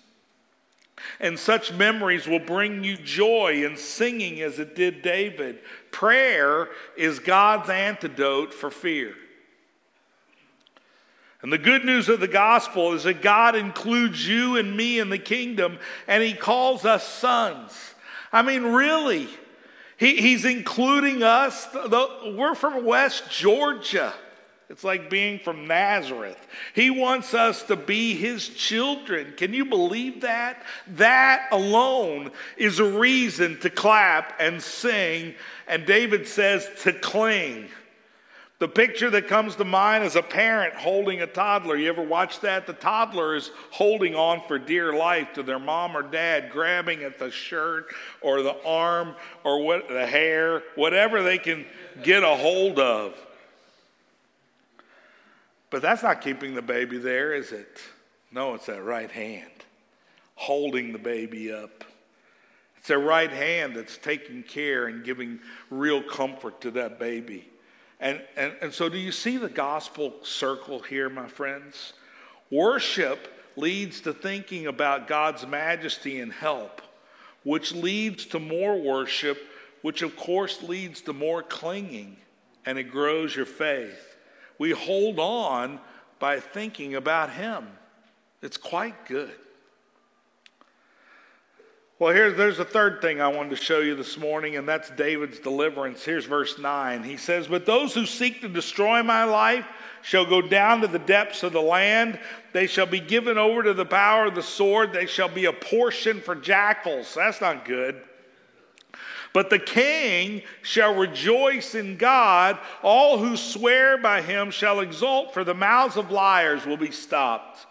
And 1.20 1.40
such 1.40 1.72
memories 1.72 2.28
will 2.28 2.40
bring 2.40 2.84
you 2.84 2.98
joy 2.98 3.64
in 3.66 3.78
singing 3.78 4.42
as 4.42 4.60
it 4.60 4.76
did 4.76 5.02
David. 5.02 5.60
Prayer 5.92 6.68
is 6.98 7.20
God's 7.20 7.70
antidote 7.70 8.54
for 8.54 8.70
fear. 8.70 9.14
And 11.42 11.54
the 11.54 11.58
good 11.58 11.86
news 11.86 12.10
of 12.10 12.20
the 12.20 12.28
gospel 12.28 12.94
is 12.94 13.04
that 13.04 13.22
God 13.22 13.56
includes 13.56 14.28
you 14.28 14.58
and 14.58 14.76
me 14.76 15.00
in 15.00 15.10
the 15.10 15.20
kingdom, 15.20 15.78
and 16.08 16.24
He 16.24 16.34
calls 16.34 16.86
us 16.86 17.08
sons. 17.08 17.95
I 18.36 18.42
mean, 18.42 18.64
really, 18.64 19.30
he, 19.96 20.18
He's 20.18 20.44
including 20.44 21.24
us. 21.24 21.68
The, 21.68 22.36
we're 22.38 22.54
from 22.54 22.84
West 22.84 23.32
Georgia. 23.32 24.14
It's 24.70 24.84
like 24.84 25.10
being 25.10 25.40
from 25.40 25.68
Nazareth. 25.68 26.40
He 26.74 26.90
wants 26.90 27.34
us 27.34 27.64
to 27.64 27.78
be 27.78 28.14
his 28.14 28.50
children. 28.50 29.34
Can 29.38 29.54
you 29.54 29.64
believe 29.64 30.22
that? 30.22 30.64
That 30.96 31.48
alone 31.52 32.32
is 32.58 32.80
a 32.80 32.84
reason 32.84 33.58
to 33.62 33.70
clap 33.70 34.34
and 34.38 34.62
sing. 34.62 35.36
And 35.68 35.86
David 35.86 36.28
says 36.28 36.68
to 36.82 36.92
cling. 36.92 37.70
The 38.60 38.68
picture 38.70 39.10
that 39.10 39.28
comes 39.28 39.58
to 39.58 39.66
mind 39.66 40.06
is 40.06 40.16
a 40.16 40.22
parent 40.22 40.76
holding 40.76 41.22
a 41.22 41.28
toddler. 41.28 41.76
You 41.76 41.90
ever 41.90 42.02
watch 42.02 42.40
that? 42.40 42.66
The 42.66 42.74
toddler 42.74 43.36
is 43.36 43.52
holding 43.70 44.16
on 44.16 44.42
for 44.48 44.58
dear 44.58 44.94
life 44.94 45.34
to 45.34 45.44
their 45.44 45.60
mom 45.60 45.96
or 45.96 46.04
dad, 46.04 46.52
grabbing 46.52 47.04
at 47.04 47.20
the 47.20 47.30
shirt 47.30 47.88
or 48.22 48.42
the 48.42 48.56
arm 48.64 49.14
or 49.44 49.62
what, 49.62 49.90
the 49.90 50.08
hair, 50.08 50.64
whatever 50.76 51.22
they 51.22 51.38
can 51.38 51.66
get 52.02 52.24
a 52.24 52.36
hold 52.36 52.80
of. 52.80 53.14
But 55.70 55.82
that's 55.82 56.04
not 56.04 56.22
keeping 56.22 56.56
the 56.56 56.62
baby 56.62 56.98
there, 56.98 57.34
is 57.34 57.52
it? 57.52 57.82
No, 58.32 58.54
it's 58.54 58.68
that 58.68 58.84
right 58.84 59.12
hand 59.12 59.52
holding 60.36 60.92
the 60.92 61.00
baby 61.00 61.52
up. 61.52 61.84
It's 62.78 62.88
that 62.88 63.00
right 63.00 63.32
hand 63.32 63.76
that's 63.76 63.98
taking 63.98 64.44
care 64.44 64.88
and 64.88 65.04
giving 65.04 65.40
real 65.70 66.04
comfort 66.04 66.62
to 66.62 66.72
that 66.72 67.00
baby. 67.00 67.50
And, 68.00 68.22
and, 68.36 68.54
and 68.62 68.74
so, 68.74 68.90
do 68.90 68.98
you 68.98 69.12
see 69.12 69.38
the 69.38 69.50
gospel 69.50 70.14
circle 70.24 70.80
here, 70.80 71.10
my 71.10 71.28
friends? 71.28 71.94
Worship 72.52 73.32
leads 73.56 74.02
to 74.02 74.14
thinking 74.14 74.68
about 74.68 75.08
God's 75.08 75.48
majesty 75.48 76.20
and 76.20 76.32
help, 76.32 76.82
which 77.44 77.74
leads 77.74 78.26
to 78.28 78.40
more 78.40 78.78
worship, 78.78 79.38
which 79.82 80.02
of 80.02 80.16
course 80.16 80.62
leads 80.62 81.02
to 81.02 81.14
more 81.14 81.42
clinging, 81.42 82.18
and 82.66 82.78
it 82.78 82.92
grows 82.92 83.36
your 83.36 83.46
faith. 83.46 84.18
We 84.58 84.72
hold 84.72 85.20
on 85.20 85.80
by 86.20 86.40
thinking 86.40 86.96
about 86.96 87.30
Him. 87.30 87.68
It's 88.42 88.58
quite 88.58 89.06
good. 89.06 89.34
Well, 91.98 92.14
here's 92.14 92.36
there's 92.36 92.60
a 92.60 92.66
third 92.66 93.02
thing 93.02 93.22
I 93.22 93.30
wanted 93.30 93.52
to 93.52 93.56
show 93.56 93.80
you 93.80 93.96
this 93.96 94.18
morning, 94.18 94.58
and 94.58 94.68
that's 94.68 94.90
David's 94.92 95.40
deliverance. 95.40 96.04
Here's 96.04 96.26
verse 96.26 96.60
9. 96.60 97.04
He 97.04 97.16
says, 97.16 97.48
But 97.48 97.66
those 97.66 97.94
who 97.94 98.06
seek 98.06 98.42
to 98.42 98.50
destroy 98.50 99.02
my 99.02 99.24
life 99.24 99.66
shall 100.02 100.26
go 100.26 100.42
down 100.42 100.82
to 100.82 100.88
the 100.88 101.00
depths 101.00 101.42
of 101.44 101.54
the 101.54 101.62
land. 101.62 102.20
They 102.52 102.68
shall 102.68 102.86
be 102.86 103.00
given 103.00 103.38
over 103.38 103.64
to 103.64 103.74
the 103.74 103.86
power 103.86 104.26
of 104.26 104.36
the 104.36 104.44
sword. 104.44 104.92
They 104.92 105.06
shall 105.06 105.30
be 105.30 105.46
a 105.46 105.54
portion 105.54 106.20
for 106.20 106.36
jackals. 106.36 107.14
That's 107.16 107.40
not 107.40 107.64
good. 107.64 108.02
But 109.32 109.50
the 109.50 109.60
king 109.60 110.44
shall 110.64 110.96
rejoice 110.96 111.76
in 111.76 111.96
God. 111.96 112.60
All 112.84 113.20
who 113.20 113.38
swear 113.38 113.98
by 113.98 114.22
him 114.22 114.52
shall 114.52 114.82
exult, 114.82 115.34
for 115.34 115.46
the 115.46 115.54
mouths 115.54 115.96
of 115.96 116.12
liars 116.12 116.66
will 116.66 116.78
be 116.78 116.92
stopped. 116.92 117.66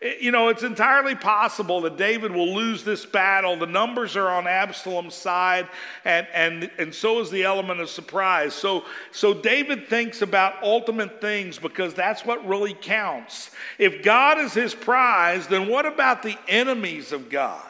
You 0.00 0.30
know, 0.30 0.48
it's 0.48 0.62
entirely 0.62 1.16
possible 1.16 1.80
that 1.80 1.96
David 1.96 2.30
will 2.30 2.54
lose 2.54 2.84
this 2.84 3.04
battle. 3.04 3.56
The 3.56 3.66
numbers 3.66 4.16
are 4.16 4.28
on 4.28 4.46
Absalom's 4.46 5.16
side, 5.16 5.66
and, 6.04 6.24
and, 6.32 6.70
and 6.78 6.94
so 6.94 7.18
is 7.18 7.32
the 7.32 7.42
element 7.42 7.80
of 7.80 7.90
surprise. 7.90 8.54
So, 8.54 8.84
so 9.10 9.34
David 9.34 9.88
thinks 9.88 10.22
about 10.22 10.62
ultimate 10.62 11.20
things 11.20 11.58
because 11.58 11.94
that's 11.94 12.24
what 12.24 12.46
really 12.46 12.74
counts. 12.74 13.50
If 13.76 14.04
God 14.04 14.38
is 14.38 14.54
his 14.54 14.72
prize, 14.72 15.48
then 15.48 15.66
what 15.66 15.84
about 15.84 16.22
the 16.22 16.38
enemies 16.46 17.10
of 17.10 17.28
God? 17.28 17.64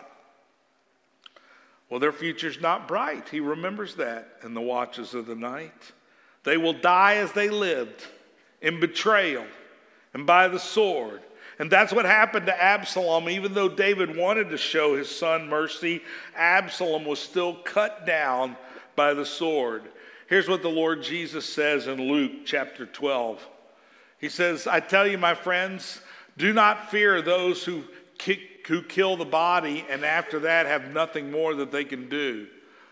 Well, 1.88 1.98
their 1.98 2.12
future's 2.12 2.60
not 2.60 2.86
bright. 2.86 3.26
He 3.30 3.40
remembers 3.40 3.94
that 3.94 4.28
in 4.44 4.52
the 4.52 4.60
watches 4.60 5.14
of 5.14 5.24
the 5.24 5.34
night. 5.34 5.92
They 6.44 6.58
will 6.58 6.74
die 6.74 7.14
as 7.16 7.32
they 7.32 7.48
lived 7.48 8.06
in 8.60 8.80
betrayal 8.80 9.46
and 10.12 10.26
by 10.26 10.48
the 10.48 10.58
sword 10.58 11.22
and 11.58 11.70
that's 11.70 11.92
what 11.92 12.04
happened 12.04 12.46
to 12.46 12.62
Absalom. 12.62 13.28
Even 13.28 13.52
though 13.52 13.68
David 13.68 14.16
wanted 14.16 14.50
to 14.50 14.58
show 14.58 14.96
his 14.96 15.10
son 15.14 15.48
mercy, 15.48 16.02
Absalom 16.36 17.04
was 17.04 17.18
still 17.18 17.54
cut 17.54 18.06
down 18.06 18.56
by 18.94 19.12
the 19.12 19.26
sword. 19.26 19.82
Here's 20.28 20.48
what 20.48 20.62
the 20.62 20.68
Lord 20.68 21.02
Jesus 21.02 21.46
says 21.46 21.86
in 21.86 22.00
Luke 22.00 22.44
chapter 22.44 22.86
12. 22.86 23.44
He 24.18 24.28
says, 24.28 24.66
I 24.66 24.80
tell 24.80 25.06
you, 25.06 25.18
my 25.18 25.34
friends, 25.34 26.00
do 26.36 26.52
not 26.52 26.90
fear 26.90 27.22
those 27.22 27.64
who, 27.64 27.84
kick, 28.18 28.66
who 28.68 28.82
kill 28.82 29.16
the 29.16 29.24
body 29.24 29.84
and 29.88 30.04
after 30.04 30.40
that 30.40 30.66
have 30.66 30.92
nothing 30.92 31.30
more 31.30 31.54
that 31.54 31.72
they 31.72 31.84
can 31.84 32.08
do. 32.08 32.46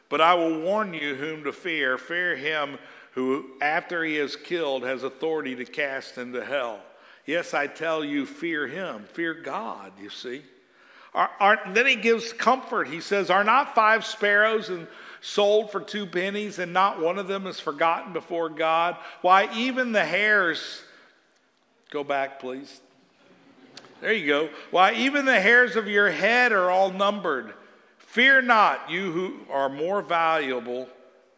But 0.09 0.21
I 0.21 0.35
will 0.35 0.61
warn 0.61 0.95
you 0.95 1.15
whom 1.15 1.45
to 1.45 1.53
fear. 1.53 1.99
Fear 1.99 2.37
him 2.37 2.79
who, 3.13 3.47
after 3.61 4.05
he 4.05 4.19
is 4.19 4.37
killed, 4.37 4.83
has 4.85 5.03
authority 5.03 5.55
to 5.57 5.65
cast 5.65 6.19
into 6.19 6.45
hell. 6.45 6.81
Yes, 7.27 7.55
I 7.55 7.67
tell 7.67 8.05
you, 8.05 8.25
fear 8.25 8.69
him. 8.69 9.05
Fear 9.13 9.35
God, 9.35 9.93
you 10.01 10.11
see. 10.11 10.43
Are, 11.13 11.31
are, 11.41 11.61
then 11.73 11.87
he 11.87 11.97
gives 11.97 12.33
comfort. 12.33 12.89
He 12.89 13.01
says, 13.01 13.31
Are 13.31 13.43
not 13.43 13.75
five 13.75 14.05
sparrows 14.05 14.69
and 14.69 14.87
sold 15.21 15.73
for 15.73 15.81
two 15.81 16.07
pennies, 16.07 16.61
and 16.61 16.73
not 16.73 17.01
one 17.01 17.19
of 17.19 17.27
them 17.27 17.49
is 17.49 17.59
forgotten 17.59 18.13
before 18.13 18.49
God? 18.49 18.97
Why, 19.23 19.53
even 19.55 19.91
the 19.91 20.05
hairs, 20.05 20.83
go 21.91 22.05
back, 22.05 22.39
please. 22.39 22.81
There 24.01 24.13
you 24.13 24.27
go. 24.27 24.49
Why, 24.71 24.93
even 24.93 25.25
the 25.25 25.41
hairs 25.41 25.75
of 25.75 25.89
your 25.89 26.11
head 26.11 26.53
are 26.53 26.71
all 26.71 26.93
numbered. 26.93 27.55
Fear 27.99 28.43
not, 28.43 28.91
you 28.91 29.11
who 29.11 29.37
are 29.51 29.69
more 29.69 30.01
valuable 30.01 30.89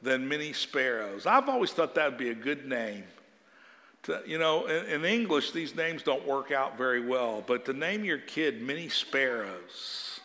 than 0.03 0.29
many 0.29 0.53
sparrows. 0.53 1.25
I've 1.25 1.49
always 1.49 1.73
thought 1.73 1.95
that 1.95 2.11
would 2.11 2.19
be 2.19 2.31
a 2.31 2.35
good 2.35 2.67
name 2.67 3.05
you 4.27 4.39
know, 4.39 4.67
in, 4.67 4.87
in, 4.87 5.05
English, 5.05 5.53
these 5.53 5.75
names 5.75 6.03
don't 6.03 6.27
work 6.27 6.51
out 6.51 6.77
very 6.79 7.07
well, 7.07 7.43
but 7.47 7.65
to 7.67 7.73
name 7.73 8.05
your 8.05 8.19
kid 8.19 8.63
Many 8.63 8.89
Sparrows, 8.89 10.21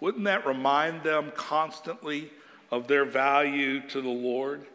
wouldn't 0.00 0.24
that 0.24 0.46
remind 0.46 1.02
them 1.02 1.32
constantly 1.34 2.30
of 2.70 2.88
their 2.88 3.04
value 3.04 3.80
to 3.88 4.00
the 4.00 4.08
Lord? 4.08 4.66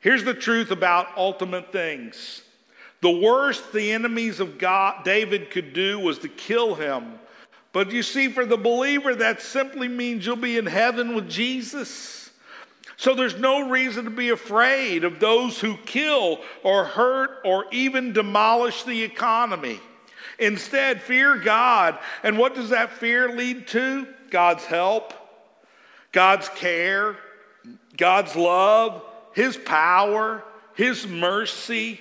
Here's 0.00 0.24
the 0.24 0.34
truth 0.34 0.70
about 0.70 1.08
ultimate 1.16 1.72
things. 1.72 2.42
The 3.00 3.10
worst 3.10 3.72
the 3.72 3.92
enemies 3.92 4.40
of 4.40 4.58
God 4.58 5.04
David 5.04 5.50
could 5.50 5.72
do 5.72 5.98
was 5.98 6.18
to 6.18 6.28
kill 6.28 6.74
him. 6.74 7.18
But 7.72 7.92
you 7.92 8.02
see, 8.02 8.28
for 8.28 8.44
the 8.44 8.56
believer, 8.56 9.14
that 9.14 9.40
simply 9.40 9.88
means 9.88 10.26
you'll 10.26 10.36
be 10.36 10.58
in 10.58 10.66
heaven 10.66 11.14
with 11.14 11.30
Jesus. 11.30 12.19
So 13.00 13.14
there's 13.14 13.38
no 13.38 13.66
reason 13.70 14.04
to 14.04 14.10
be 14.10 14.28
afraid 14.28 15.04
of 15.04 15.20
those 15.20 15.58
who 15.58 15.78
kill 15.86 16.38
or 16.62 16.84
hurt 16.84 17.38
or 17.46 17.64
even 17.72 18.12
demolish 18.12 18.82
the 18.82 19.02
economy. 19.02 19.80
Instead, 20.38 21.00
fear 21.00 21.38
God. 21.38 21.98
And 22.22 22.36
what 22.36 22.54
does 22.54 22.68
that 22.68 22.92
fear 22.92 23.30
lead 23.30 23.68
to? 23.68 24.06
God's 24.28 24.66
help, 24.66 25.14
God's 26.12 26.50
care, 26.50 27.16
God's 27.96 28.36
love, 28.36 29.02
His 29.32 29.56
power, 29.56 30.44
His 30.74 31.06
mercy, 31.06 31.98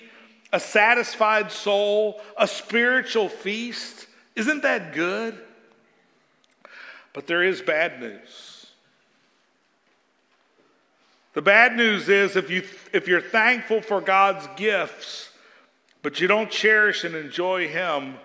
a 0.52 0.60
satisfied 0.60 1.50
soul, 1.54 2.20
a 2.38 2.46
spiritual 2.46 3.30
feast. 3.30 4.06
Isn't 4.36 4.64
that 4.64 4.92
good? 4.92 5.40
But 7.14 7.26
there 7.26 7.42
is 7.42 7.62
bad 7.62 8.02
news. 8.02 8.49
The 11.34 11.42
bad 11.42 11.76
news 11.76 12.10
is 12.10 12.36
if, 12.36 12.50
you, 12.50 12.64
if 12.92 13.08
you're 13.08 13.22
thankful 13.22 13.82
for 13.82 14.02
God's 14.02 14.48
gifts, 14.56 15.30
but 16.02 16.20
you 16.20 16.28
don't 16.28 16.50
cherish 16.50 17.04
and 17.04 17.16
enjoy 17.16 17.68
Him, 17.68 18.16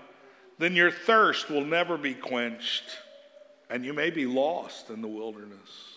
then 0.58 0.74
your 0.74 0.90
thirst 0.90 1.50
will 1.50 1.64
never 1.64 1.98
be 1.98 2.14
quenched, 2.14 2.84
and 3.68 3.84
you 3.84 3.92
may 3.92 4.10
be 4.10 4.26
lost 4.26 4.90
in 4.90 5.02
the 5.02 5.08
wilderness. 5.08 5.94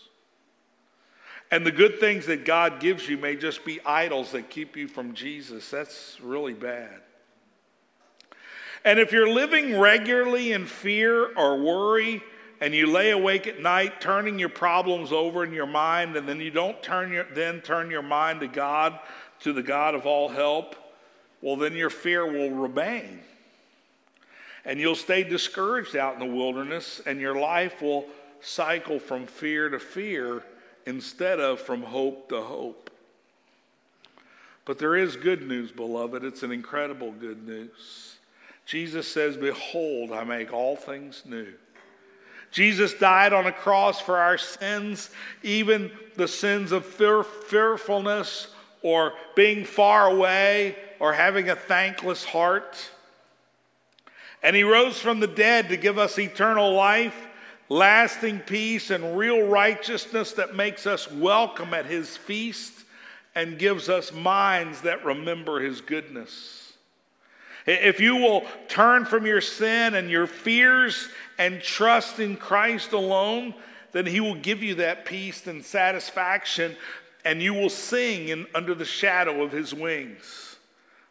And 1.49 1.66
the 1.66 1.72
good 1.72 1.99
things 1.99 2.26
that 2.26 2.43
God 2.43 2.82
gives 2.82 3.08
you 3.08 3.18
may 3.18 3.38
just 3.38 3.64
be 3.64 3.80
idols 3.86 4.32
that 4.32 4.49
keep 4.49 4.76
you 4.76 4.88
from 4.88 5.14
Jesus. 5.14 5.70
That's 5.70 6.20
really 6.22 6.53
bad. 6.53 7.01
And 8.84 8.99
if 8.99 9.12
you're 9.14 9.30
living 9.30 9.80
regularly 9.80 10.51
in 10.51 10.66
fear 10.66 11.34
or 11.36 11.58
worry, 11.62 12.22
and 12.60 12.74
you 12.74 12.88
lay 12.88 13.12
awake 13.12 13.47
at 13.47 13.62
night 13.62 14.01
turning 14.01 14.39
your 14.39 14.49
problems 14.49 15.12
over 15.12 15.43
in 15.43 15.53
your 15.53 15.68
mind 15.68 16.16
and 16.16 16.28
then 16.28 16.39
you 16.39 16.51
don't 16.51 16.82
turn 16.82 17.12
your, 17.12 17.26
then 17.34 17.62
turn 17.62 17.91
your 17.91 18.01
mind 18.01 18.39
to 18.39 18.47
God, 18.47 18.99
to 19.41 19.53
the 19.53 19.64
God 19.64 19.93
of 19.93 20.05
all 20.05 20.30
help, 20.30 20.76
well, 21.41 21.55
then 21.55 21.74
your 21.74 21.89
fear 21.89 22.26
will 22.26 22.51
remain. 22.51 23.20
And 24.66 24.80
you'll 24.80 24.95
stay 24.95 25.24
discouraged 25.24 25.95
out 25.95 26.14
in 26.14 26.20
the 26.20 26.36
wilderness, 26.36 26.99
and 27.05 27.22
your 27.22 27.39
life 27.39 27.82
will 27.82 28.05
cycle 28.41 28.99
from 28.99 29.26
fear 29.26 29.70
to 29.70 29.80
fear 29.80 30.43
instead 30.86 31.39
of 31.39 31.60
from 31.60 31.84
hope 31.84 32.30
to 32.30 32.41
hope. 32.41 32.89
But 34.66 34.80
there 34.80 34.95
is 34.95 35.16
good 35.16 35.47
news, 35.47 35.72
beloved. 35.72 36.24
It's 36.26 36.43
an 36.43 36.51
incredible 36.51 37.12
good 37.12 37.47
news. 37.47 38.18
Jesus 38.66 39.08
says, 39.08 39.38
Behold, 39.38 40.12
I 40.12 40.26
make 40.26 40.51
all 40.51 40.76
things 40.76 41.24
new. 41.26 41.53
Jesus 42.51 42.93
died 42.93 43.33
on 43.33 43.45
a 43.45 43.51
cross 43.51 43.99
for 43.99 44.17
our 44.17 44.37
sins, 44.37 45.09
even 45.43 45.91
the 46.15 46.27
sins 46.27 46.71
of 46.71 46.85
fear, 46.85 47.23
fearfulness 47.23 48.47
or 48.81 49.13
being 49.35 49.65
far 49.65 50.09
away 50.09 50.75
or 50.99 51.13
having 51.13 51.49
a 51.49 51.55
thankless 51.55 52.23
heart. 52.23 52.89
And 54.41 54.55
he 54.55 54.63
rose 54.63 54.99
from 54.99 55.19
the 55.19 55.27
dead 55.27 55.69
to 55.69 55.77
give 55.77 55.97
us 55.97 56.17
eternal 56.17 56.73
life, 56.73 57.15
lasting 57.69 58.39
peace, 58.39 58.91
and 58.91 59.17
real 59.17 59.47
righteousness 59.47 60.33
that 60.33 60.55
makes 60.55 60.87
us 60.87 61.11
welcome 61.11 61.73
at 61.73 61.85
his 61.85 62.15
feast 62.15 62.73
and 63.35 63.59
gives 63.59 63.89
us 63.89 64.11
minds 64.11 64.81
that 64.81 65.05
remember 65.05 65.59
his 65.59 65.81
goodness. 65.81 66.73
If 67.65 67.99
you 67.99 68.15
will 68.15 68.45
turn 68.69 69.05
from 69.05 69.25
your 69.25 69.41
sin 69.41 69.93
and 69.95 70.09
your 70.09 70.25
fears 70.25 71.09
and 71.38 71.61
trust 71.61 72.19
in 72.19 72.35
Christ 72.35 72.93
alone, 72.93 73.53
then 73.91 74.05
He 74.05 74.19
will 74.19 74.35
give 74.35 74.63
you 74.63 74.75
that 74.75 75.05
peace 75.05 75.47
and 75.47 75.63
satisfaction, 75.63 76.75
and 77.25 77.41
you 77.41 77.53
will 77.53 77.69
sing 77.69 78.29
in, 78.29 78.47
under 78.55 78.73
the 78.73 78.85
shadow 78.85 79.43
of 79.43 79.51
His 79.51 79.73
wings. 79.73 80.55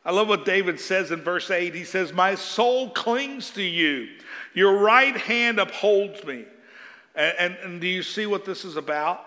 I 0.05 0.13
love 0.13 0.29
what 0.29 0.45
David 0.45 0.79
says 0.79 1.11
in 1.11 1.23
verse 1.23 1.51
8. 1.51 1.75
He 1.75 1.83
says, 1.83 2.13
My 2.13 2.37
soul 2.37 2.91
clings 2.91 3.51
to 3.51 3.63
you, 3.63 4.09
your 4.55 4.79
right 4.79 5.17
hand 5.17 5.59
upholds 5.59 6.25
me. 6.25 6.45
And, 7.17 7.35
and, 7.39 7.57
and 7.63 7.81
do 7.81 7.89
you 7.89 8.05
see 8.05 8.27
what 8.27 8.45
this 8.45 8.65
is 8.65 8.77
about? 8.77 9.25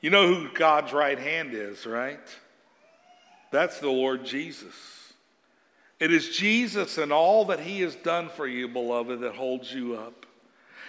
You 0.00 0.10
know 0.10 0.32
who 0.32 0.48
God's 0.54 0.92
right 0.92 1.18
hand 1.18 1.54
is, 1.54 1.86
right? 1.86 2.20
That's 3.50 3.80
the 3.80 3.90
Lord 3.90 4.24
Jesus. 4.24 4.74
It 6.00 6.10
is 6.12 6.30
Jesus 6.30 6.96
and 6.96 7.12
all 7.12 7.44
that 7.46 7.60
he 7.60 7.82
has 7.82 7.94
done 7.94 8.30
for 8.30 8.46
you, 8.46 8.66
beloved, 8.66 9.20
that 9.20 9.34
holds 9.34 9.72
you 9.72 9.96
up. 9.96 10.26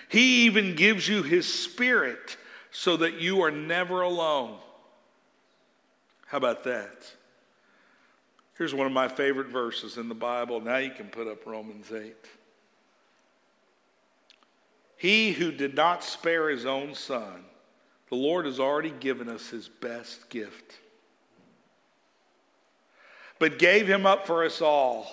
He 0.07 0.45
even 0.45 0.75
gives 0.75 1.07
you 1.07 1.21
his 1.21 1.51
spirit 1.51 2.37
so 2.71 2.97
that 2.97 3.21
you 3.21 3.41
are 3.43 3.51
never 3.51 4.01
alone. 4.01 4.57
How 6.27 6.37
about 6.37 6.63
that? 6.63 7.13
Here's 8.57 8.73
one 8.73 8.87
of 8.87 8.93
my 8.93 9.09
favorite 9.09 9.47
verses 9.47 9.97
in 9.97 10.07
the 10.07 10.15
Bible. 10.15 10.61
Now 10.61 10.77
you 10.77 10.91
can 10.91 11.07
put 11.07 11.27
up 11.27 11.45
Romans 11.45 11.91
8. 11.91 12.15
He 14.97 15.31
who 15.33 15.51
did 15.51 15.75
not 15.75 16.03
spare 16.03 16.49
his 16.49 16.65
own 16.65 16.93
son, 16.93 17.43
the 18.09 18.15
Lord 18.15 18.45
has 18.45 18.59
already 18.59 18.91
given 18.91 19.27
us 19.29 19.49
his 19.49 19.67
best 19.67 20.29
gift, 20.29 20.77
but 23.41 23.57
gave 23.57 23.87
him 23.87 24.05
up 24.05 24.27
for 24.27 24.45
us 24.45 24.61
all. 24.61 25.07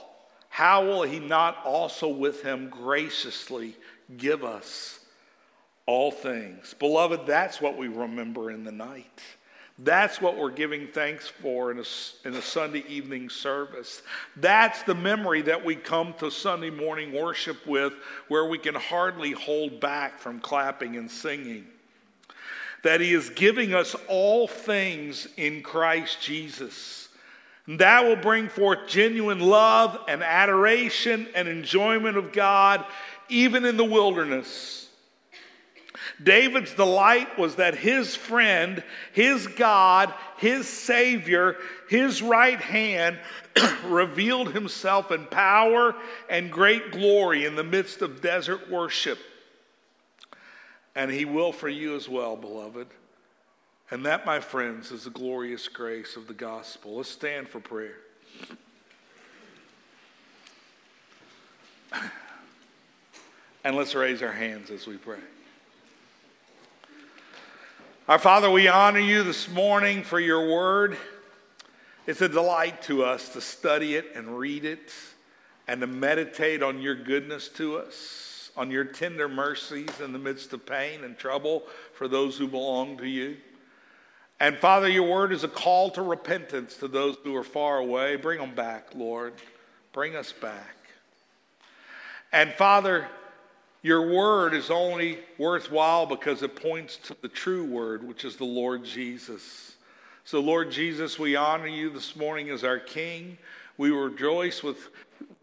How 0.50 0.84
will 0.84 1.02
he 1.02 1.18
not 1.18 1.64
also 1.64 2.08
with 2.08 2.42
him 2.42 2.68
graciously 2.68 3.74
give 4.18 4.44
us 4.44 5.00
all 5.86 6.10
things? 6.10 6.74
Beloved, 6.78 7.26
that's 7.26 7.62
what 7.62 7.78
we 7.78 7.88
remember 7.88 8.50
in 8.50 8.64
the 8.64 8.70
night. 8.70 9.22
That's 9.78 10.20
what 10.20 10.36
we're 10.36 10.50
giving 10.50 10.88
thanks 10.88 11.26
for 11.26 11.70
in 11.70 11.78
a, 11.78 11.84
in 12.28 12.34
a 12.34 12.42
Sunday 12.42 12.84
evening 12.86 13.30
service. 13.30 14.02
That's 14.36 14.82
the 14.82 14.94
memory 14.94 15.40
that 15.42 15.64
we 15.64 15.74
come 15.74 16.12
to 16.18 16.30
Sunday 16.30 16.68
morning 16.68 17.14
worship 17.14 17.66
with, 17.66 17.94
where 18.28 18.44
we 18.44 18.58
can 18.58 18.74
hardly 18.74 19.32
hold 19.32 19.80
back 19.80 20.18
from 20.18 20.38
clapping 20.40 20.96
and 20.96 21.10
singing. 21.10 21.64
That 22.82 23.00
He 23.00 23.14
is 23.14 23.30
giving 23.30 23.72
us 23.72 23.96
all 24.06 24.46
things 24.46 25.28
in 25.38 25.62
Christ 25.62 26.20
Jesus. 26.20 26.97
That 27.68 28.04
will 28.04 28.16
bring 28.16 28.48
forth 28.48 28.88
genuine 28.88 29.40
love 29.40 29.98
and 30.08 30.22
adoration 30.22 31.28
and 31.34 31.46
enjoyment 31.46 32.16
of 32.16 32.32
God, 32.32 32.84
even 33.28 33.66
in 33.66 33.76
the 33.76 33.84
wilderness. 33.84 34.88
David's 36.22 36.72
delight 36.74 37.38
was 37.38 37.56
that 37.56 37.76
his 37.76 38.16
friend, 38.16 38.82
his 39.12 39.46
God, 39.46 40.14
his 40.38 40.66
Savior, 40.66 41.56
his 41.90 42.22
right 42.22 42.58
hand 42.58 43.18
revealed 43.84 44.54
himself 44.54 45.12
in 45.12 45.26
power 45.26 45.94
and 46.30 46.50
great 46.50 46.90
glory 46.90 47.44
in 47.44 47.54
the 47.54 47.64
midst 47.64 48.00
of 48.00 48.22
desert 48.22 48.70
worship. 48.70 49.18
And 50.94 51.10
he 51.10 51.26
will 51.26 51.52
for 51.52 51.68
you 51.68 51.94
as 51.96 52.08
well, 52.08 52.34
beloved. 52.34 52.88
And 53.90 54.04
that, 54.04 54.26
my 54.26 54.38
friends, 54.40 54.92
is 54.92 55.04
the 55.04 55.10
glorious 55.10 55.66
grace 55.66 56.16
of 56.16 56.26
the 56.26 56.34
gospel. 56.34 56.96
Let's 56.96 57.08
stand 57.08 57.48
for 57.48 57.60
prayer. 57.60 57.96
And 63.64 63.76
let's 63.76 63.94
raise 63.94 64.22
our 64.22 64.32
hands 64.32 64.70
as 64.70 64.86
we 64.86 64.96
pray. 64.96 65.18
Our 68.08 68.18
Father, 68.18 68.48
we 68.50 68.68
honor 68.68 69.00
you 69.00 69.24
this 69.24 69.50
morning 69.50 70.04
for 70.04 70.20
your 70.20 70.48
word. 70.48 70.96
It's 72.06 72.22
a 72.22 72.28
delight 72.28 72.80
to 72.82 73.04
us 73.04 73.30
to 73.30 73.40
study 73.42 73.96
it 73.96 74.12
and 74.14 74.38
read 74.38 74.64
it 74.64 74.92
and 75.66 75.80
to 75.82 75.86
meditate 75.86 76.62
on 76.62 76.80
your 76.80 76.94
goodness 76.94 77.48
to 77.50 77.76
us, 77.78 78.50
on 78.56 78.70
your 78.70 78.84
tender 78.84 79.28
mercies 79.28 80.00
in 80.02 80.12
the 80.12 80.18
midst 80.18 80.54
of 80.54 80.64
pain 80.64 81.04
and 81.04 81.18
trouble 81.18 81.64
for 81.92 82.08
those 82.08 82.38
who 82.38 82.46
belong 82.46 82.96
to 82.96 83.06
you. 83.06 83.36
And 84.40 84.56
Father, 84.56 84.88
your 84.88 85.08
word 85.08 85.32
is 85.32 85.42
a 85.42 85.48
call 85.48 85.90
to 85.90 86.02
repentance 86.02 86.76
to 86.76 86.88
those 86.88 87.16
who 87.24 87.34
are 87.34 87.44
far 87.44 87.78
away. 87.78 88.16
Bring 88.16 88.38
them 88.38 88.54
back, 88.54 88.94
Lord. 88.94 89.34
Bring 89.92 90.14
us 90.14 90.32
back. 90.32 90.76
And 92.32 92.52
Father, 92.52 93.08
your 93.82 94.14
word 94.14 94.54
is 94.54 94.70
only 94.70 95.18
worthwhile 95.38 96.06
because 96.06 96.42
it 96.42 96.54
points 96.54 96.96
to 96.98 97.16
the 97.20 97.28
true 97.28 97.64
word, 97.64 98.06
which 98.06 98.24
is 98.24 98.36
the 98.36 98.44
Lord 98.44 98.84
Jesus. 98.84 99.74
So, 100.24 100.40
Lord 100.40 100.70
Jesus, 100.70 101.18
we 101.18 101.34
honor 101.34 101.66
you 101.66 101.90
this 101.90 102.14
morning 102.14 102.50
as 102.50 102.62
our 102.62 102.78
King. 102.78 103.38
We 103.76 103.90
rejoice 103.90 104.62
with, 104.62 104.90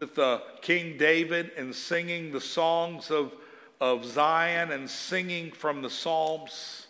with 0.00 0.18
uh, 0.18 0.40
King 0.62 0.96
David 0.96 1.50
in 1.58 1.72
singing 1.72 2.32
the 2.32 2.40
songs 2.40 3.10
of, 3.10 3.32
of 3.78 4.06
Zion 4.06 4.70
and 4.70 4.88
singing 4.88 5.50
from 5.50 5.82
the 5.82 5.90
Psalms. 5.90 6.86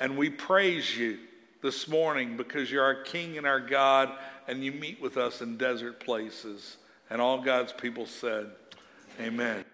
And 0.00 0.18
we 0.18 0.28
praise 0.28 0.96
you 0.96 1.18
this 1.62 1.88
morning 1.88 2.36
because 2.36 2.70
you're 2.70 2.84
our 2.84 3.02
King 3.02 3.38
and 3.38 3.46
our 3.46 3.60
God, 3.60 4.12
and 4.48 4.64
you 4.64 4.72
meet 4.72 5.00
with 5.00 5.16
us 5.16 5.42
in 5.42 5.56
desert 5.56 6.00
places. 6.00 6.76
And 7.10 7.20
all 7.20 7.40
God's 7.40 7.72
people 7.72 8.06
said, 8.06 8.50
Amen. 9.20 9.64